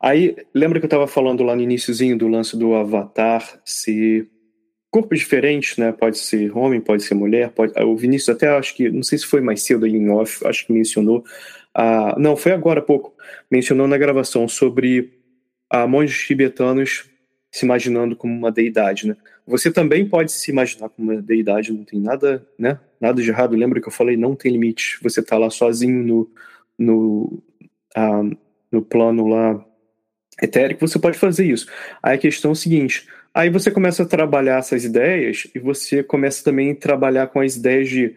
Aí, 0.00 0.36
lembra 0.54 0.78
que 0.78 0.84
eu 0.84 0.88
estava 0.88 1.06
falando 1.06 1.42
lá 1.42 1.54
no 1.54 1.62
iníciozinho 1.62 2.16
do 2.16 2.28
lance 2.28 2.56
do 2.56 2.74
avatar 2.74 3.60
ser 3.64 4.28
corpos 4.90 5.18
diferentes, 5.18 5.76
né? 5.76 5.92
Pode 5.92 6.18
ser 6.18 6.56
homem, 6.56 6.80
pode 6.80 7.02
ser 7.02 7.14
mulher, 7.14 7.50
pode... 7.50 7.72
O 7.82 7.96
Vinícius 7.96 8.34
até 8.34 8.48
acho 8.48 8.74
que, 8.74 8.88
não 8.90 9.02
sei 9.02 9.18
se 9.18 9.26
foi 9.26 9.40
mais 9.40 9.62
cedo 9.62 9.84
aí 9.84 9.92
em 9.92 10.10
off, 10.10 10.46
acho 10.46 10.66
que 10.66 10.72
mencionou, 10.72 11.22
ah, 11.74 12.14
não, 12.18 12.36
foi 12.36 12.52
agora 12.52 12.80
há 12.80 12.82
pouco, 12.82 13.14
mencionou 13.50 13.86
na 13.86 13.98
gravação 13.98 14.48
sobre 14.48 15.12
a 15.68 15.86
monges 15.86 16.26
tibetanos 16.26 17.08
se 17.50 17.64
imaginando 17.64 18.16
como 18.16 18.32
uma 18.34 18.50
deidade, 18.50 19.06
né? 19.06 19.16
Você 19.46 19.70
também 19.70 20.08
pode 20.08 20.32
se 20.32 20.50
imaginar 20.50 20.88
como 20.88 21.10
uma 21.10 21.20
deidade, 21.20 21.72
não 21.72 21.84
tem 21.84 22.00
nada, 22.00 22.46
né? 22.58 22.78
Nada 23.00 23.20
de 23.22 23.28
errado. 23.28 23.56
Lembra 23.56 23.80
que 23.80 23.88
eu 23.88 23.92
falei, 23.92 24.16
não 24.16 24.34
tem 24.34 24.52
limite. 24.52 24.98
Você 25.02 25.20
está 25.20 25.36
lá 25.38 25.50
sozinho 25.50 26.04
no, 26.04 26.30
no, 26.78 27.42
ah, 27.96 28.22
no 28.70 28.82
plano 28.82 29.26
lá 29.26 29.64
etérico, 30.42 30.86
você 30.86 30.98
pode 30.98 31.18
fazer 31.18 31.46
isso. 31.46 31.66
Aí 32.02 32.14
a 32.14 32.18
questão 32.18 32.50
é 32.50 32.52
o 32.52 32.56
seguinte: 32.56 33.06
aí 33.34 33.50
você 33.50 33.70
começa 33.70 34.02
a 34.02 34.06
trabalhar 34.06 34.58
essas 34.58 34.84
ideias 34.84 35.46
e 35.54 35.58
você 35.58 36.02
começa 36.02 36.44
também 36.44 36.72
a 36.72 36.76
trabalhar 36.76 37.26
com 37.28 37.40
as 37.40 37.56
ideias 37.56 37.88
de 37.88 38.16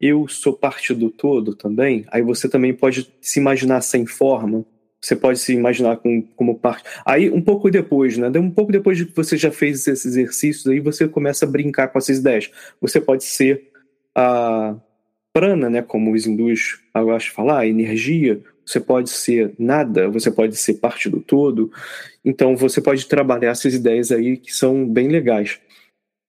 eu 0.00 0.28
sou 0.28 0.52
parte 0.52 0.92
do 0.92 1.10
todo 1.10 1.54
também. 1.54 2.04
Aí 2.08 2.22
você 2.22 2.48
também 2.48 2.74
pode 2.74 3.10
se 3.20 3.38
imaginar 3.38 3.80
sem 3.80 4.04
forma 4.06 4.64
você 5.04 5.14
pode 5.14 5.38
se 5.38 5.52
imaginar 5.52 5.98
com, 5.98 6.22
como 6.34 6.58
parte. 6.58 6.82
Aí, 7.04 7.30
um 7.30 7.42
pouco 7.42 7.70
depois, 7.70 8.16
né? 8.16 8.28
Um 8.38 8.50
pouco 8.50 8.72
depois 8.72 8.96
de 8.96 9.04
que 9.04 9.14
você 9.14 9.36
já 9.36 9.50
fez 9.50 9.86
esses 9.86 10.06
exercícios, 10.06 10.66
aí 10.66 10.80
você 10.80 11.06
começa 11.06 11.44
a 11.44 11.48
brincar 11.48 11.88
com 11.88 11.98
essas 11.98 12.16
ideias. 12.16 12.50
Você 12.80 13.02
pode 13.02 13.22
ser 13.24 13.70
a 14.14 14.74
prana, 15.30 15.68
né? 15.68 15.82
Como 15.82 16.10
os 16.10 16.26
hindus 16.26 16.80
gostam 16.94 17.18
de 17.18 17.30
falar, 17.32 17.58
a 17.58 17.66
energia. 17.66 18.42
Você 18.64 18.80
pode 18.80 19.10
ser 19.10 19.54
nada, 19.58 20.08
você 20.08 20.30
pode 20.30 20.56
ser 20.56 20.74
parte 20.74 21.10
do 21.10 21.20
todo. 21.20 21.70
Então, 22.24 22.56
você 22.56 22.80
pode 22.80 23.06
trabalhar 23.06 23.50
essas 23.50 23.74
ideias 23.74 24.10
aí 24.10 24.38
que 24.38 24.54
são 24.54 24.88
bem 24.88 25.08
legais. 25.08 25.60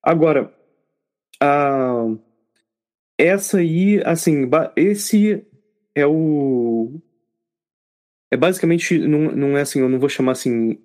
Agora, 0.04 0.54
a... 1.42 2.14
essa 3.18 3.60
aí, 3.60 4.02
assim, 4.04 4.50
esse 4.76 5.46
é 5.96 6.06
o 6.06 7.00
é 8.32 8.38
basicamente, 8.38 8.98
não, 8.98 9.32
não 9.32 9.58
é 9.58 9.62
assim, 9.62 9.80
eu 9.80 9.90
não 9.90 10.00
vou 10.00 10.10
chamar 10.10 10.34
assim, 10.34 10.78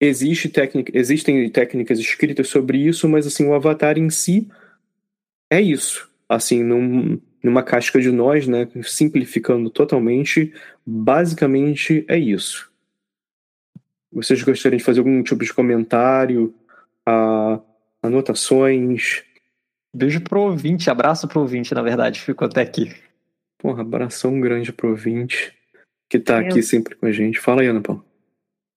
existe 0.00 0.48
técnica, 0.48 0.92
existem 0.94 1.48
técnicas 1.50 1.98
escritas 1.98 2.48
sobre 2.48 2.78
isso, 2.78 3.08
mas 3.08 3.26
assim, 3.26 3.46
o 3.46 3.54
avatar 3.54 3.98
em 3.98 4.10
si 4.10 4.48
é 5.50 5.60
isso. 5.60 6.10
Assim, 6.28 6.62
num, 6.62 7.20
numa 7.42 7.62
casca 7.62 8.00
de 8.00 8.10
nós, 8.10 8.46
né, 8.46 8.68
simplificando 8.82 9.70
totalmente, 9.70 10.52
basicamente 10.84 12.04
é 12.08 12.18
isso. 12.18 12.70
Vocês 14.12 14.42
gostariam 14.42 14.78
de 14.78 14.84
fazer 14.84 15.00
algum 15.00 15.22
tipo 15.22 15.44
de 15.44 15.52
comentário, 15.52 16.54
a, 17.04 17.60
anotações? 18.02 19.22
Beijo 19.94 20.20
pro 20.20 20.40
ouvinte, 20.40 20.90
abraço 20.90 21.28
pro 21.28 21.40
ouvinte, 21.40 21.74
na 21.74 21.82
verdade, 21.82 22.20
ficou 22.20 22.46
até 22.46 22.62
aqui. 22.62 22.92
Porra, 23.58 23.82
abração 23.82 24.40
grande 24.40 24.72
pro 24.72 24.90
ouvinte 24.90 25.56
que 26.08 26.18
tá 26.18 26.42
é. 26.42 26.46
aqui 26.46 26.62
sempre 26.62 26.94
com 26.94 27.06
a 27.06 27.12
gente. 27.12 27.40
Fala 27.40 27.62
aí, 27.62 27.68
Ana 27.68 27.80
Paula. 27.80 28.04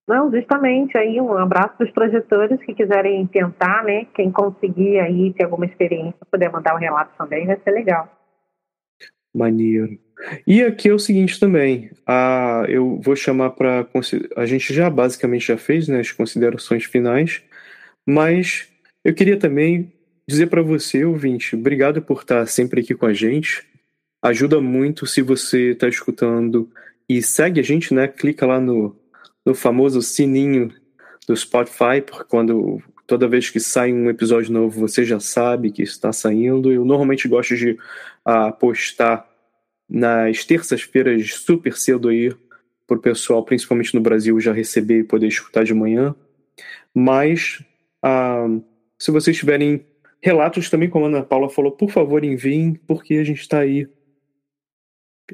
Não, 0.07 0.31
justamente 0.31 0.97
aí 0.97 1.21
um 1.21 1.37
abraço 1.37 1.77
para 1.77 1.85
os 1.85 1.91
projetores 1.91 2.59
que 2.63 2.73
quiserem 2.73 3.27
tentar, 3.27 3.83
né? 3.83 4.07
Quem 4.15 4.31
conseguir 4.31 4.99
aí 4.99 5.31
ter 5.33 5.43
alguma 5.43 5.67
experiência, 5.67 6.17
poder 6.31 6.49
mandar 6.49 6.73
o 6.73 6.77
um 6.77 6.79
relato 6.79 7.11
também, 7.15 7.45
vai 7.45 7.59
ser 7.63 7.69
legal. 7.69 8.11
Maneiro. 9.35 9.99
E 10.47 10.63
aqui 10.63 10.89
é 10.89 10.93
o 10.93 10.99
seguinte 10.99 11.39
também, 11.39 11.91
a, 12.05 12.65
eu 12.67 12.99
vou 12.99 13.15
chamar 13.15 13.51
para 13.51 13.87
a 14.35 14.45
gente 14.45 14.73
já 14.73 14.89
basicamente 14.89 15.47
já 15.47 15.57
fez 15.57 15.87
né, 15.87 15.99
as 15.99 16.11
considerações 16.11 16.83
finais, 16.85 17.41
mas 18.05 18.67
eu 19.05 19.13
queria 19.13 19.37
também 19.37 19.93
dizer 20.27 20.47
para 20.47 20.61
você, 20.61 21.05
ouvinte, 21.05 21.55
obrigado 21.55 22.01
por 22.01 22.21
estar 22.21 22.45
sempre 22.47 22.81
aqui 22.81 22.95
com 22.95 23.05
a 23.05 23.13
gente. 23.13 23.63
Ajuda 24.21 24.59
muito 24.59 25.05
se 25.05 25.21
você 25.21 25.71
está 25.71 25.87
escutando 25.87 26.69
e 27.09 27.21
segue 27.21 27.59
a 27.59 27.63
gente, 27.63 27.93
né? 27.93 28.07
Clica 28.07 28.45
lá 28.45 28.59
no 28.61 28.95
no 29.45 29.55
famoso 29.55 30.01
sininho 30.01 30.71
do 31.27 31.35
Spotify, 31.35 32.01
porque 32.05 32.23
quando 32.25 32.81
toda 33.07 33.27
vez 33.27 33.49
que 33.49 33.59
sai 33.59 33.91
um 33.91 34.09
episódio 34.09 34.51
novo 34.51 34.79
você 34.79 35.03
já 35.03 35.19
sabe 35.19 35.71
que 35.71 35.81
está 35.81 36.13
saindo. 36.13 36.71
Eu 36.71 36.85
normalmente 36.85 37.27
gosto 37.27 37.55
de 37.55 37.71
uh, 37.71 38.53
postar 38.59 39.27
nas 39.89 40.45
terças-feiras 40.45 41.33
super 41.33 41.75
cedo 41.75 42.09
aí 42.09 42.31
para 42.85 42.97
o 42.97 43.01
pessoal, 43.01 43.43
principalmente 43.43 43.95
no 43.95 44.01
Brasil, 44.01 44.39
já 44.39 44.53
receber 44.53 44.99
e 44.99 45.03
poder 45.03 45.27
escutar 45.27 45.63
de 45.63 45.73
manhã. 45.73 46.13
Mas 46.93 47.63
uh, 48.05 48.63
se 48.97 49.09
vocês 49.09 49.37
tiverem 49.37 49.85
relatos 50.21 50.69
também, 50.69 50.89
como 50.89 51.05
a 51.05 51.07
Ana 51.07 51.23
Paula 51.23 51.49
falou, 51.49 51.71
por 51.71 51.89
favor 51.89 52.23
enviem, 52.23 52.73
porque 52.85 53.15
a 53.15 53.23
gente 53.23 53.41
está 53.41 53.59
aí 53.59 53.87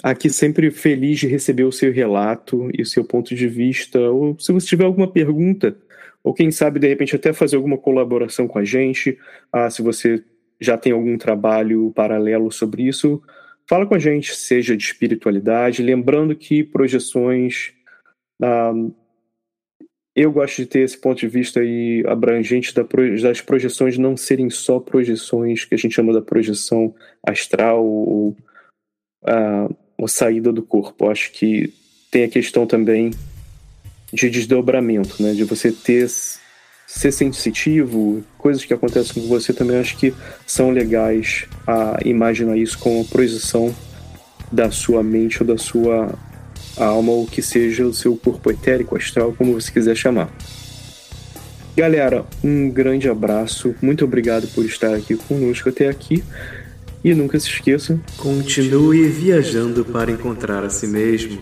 aqui 0.04 0.30
sempre 0.30 0.72
feliz 0.72 1.20
de 1.20 1.28
receber 1.28 1.64
o 1.64 1.72
seu 1.72 1.92
relato 1.92 2.70
e 2.78 2.82
o 2.82 2.86
seu 2.86 3.04
ponto 3.04 3.36
de 3.36 3.48
vista, 3.48 4.00
ou 4.00 4.38
se 4.40 4.52
você 4.52 4.68
tiver 4.68 4.86
alguma 4.86 5.12
pergunta, 5.12 5.78
ou 6.24 6.34
quem 6.34 6.52
sabe 6.52 6.80
de 6.80 6.88
repente 6.88 7.16
até 7.16 7.34
fazer 7.34 7.56
alguma 7.56 7.78
colaboração 7.78 8.48
com 8.48 8.60
a 8.60 8.64
gente, 8.64 9.18
ah, 9.52 9.70
se 9.70 9.82
você 9.82 10.24
já 10.60 10.78
tem 10.78 10.94
algum 10.94 11.18
trabalho 11.18 11.92
paralelo 11.96 12.52
sobre 12.52 12.84
isso, 12.84 13.22
fala 13.68 13.86
com 13.86 13.96
a 13.96 14.00
gente, 14.00 14.36
seja 14.36 14.76
de 14.76 14.84
espiritualidade, 14.84 15.84
lembrando 15.84 16.36
que 16.36 16.64
projeções 16.64 17.74
ah, 18.42 18.74
eu 20.16 20.32
gosto 20.32 20.58
de 20.58 20.66
ter 20.66 20.80
esse 20.80 20.98
ponto 20.98 21.20
de 21.20 21.28
vista 21.28 21.60
aí 21.60 22.02
abrangente 22.08 22.74
das 22.74 23.42
projeções 23.42 23.98
não 23.98 24.16
serem 24.16 24.50
só 24.50 24.80
projeções 24.80 25.66
que 25.66 25.76
a 25.76 25.78
gente 25.78 25.94
chama 25.94 26.14
da 26.14 26.22
projeção 26.22 26.96
astral 27.22 27.86
ou 27.86 28.30
uh, 29.24 29.76
a 30.02 30.08
saída 30.08 30.52
do 30.52 30.62
corpo. 30.62 31.10
Acho 31.10 31.32
que 31.32 31.74
tem 32.12 32.24
a 32.24 32.30
questão 32.30 32.66
também 32.66 33.12
de 34.14 34.30
desdobramento, 34.30 35.22
né? 35.22 35.34
De 35.34 35.44
você 35.44 35.72
ter 35.72 36.10
ser 36.88 37.12
sensitivo, 37.12 38.24
coisas 38.38 38.64
que 38.64 38.74
acontecem 38.74 39.22
com 39.22 39.28
você 39.28 39.52
também 39.52 39.78
acho 39.78 39.98
que 39.98 40.14
são 40.46 40.70
legais 40.70 41.46
a 41.66 42.00
imaginar 42.06 42.56
isso 42.58 42.78
como 42.78 43.02
a 43.02 43.04
projeção 43.04 43.76
da 44.52 44.70
sua 44.70 45.04
mente 45.04 45.42
ou 45.42 45.48
da 45.48 45.58
sua 45.58 46.14
alma 46.78 47.12
ou 47.12 47.26
que 47.26 47.42
seja 47.42 47.86
o 47.86 47.94
seu 47.94 48.16
corpo 48.16 48.52
etérico, 48.52 48.96
astral, 48.96 49.34
como 49.34 49.54
você 49.54 49.72
quiser 49.72 49.96
chamar. 49.96 50.30
Galera, 51.76 52.24
um 52.44 52.70
grande 52.70 53.10
abraço, 53.10 53.76
muito 53.82 54.06
obrigado 54.06 54.48
por 54.54 54.64
estar 54.64 54.94
aqui 54.94 55.16
conosco 55.16 55.68
até 55.68 55.90
aqui. 55.90 56.24
E 57.06 57.14
nunca 57.14 57.40
se 57.40 57.48
esqueça: 57.48 58.00
continue 58.18 59.08
viajando 59.08 59.86
para 59.86 60.12
encontrar 60.12 60.64
a 60.64 60.72
si 60.72 60.88
mesmo. 60.88 61.40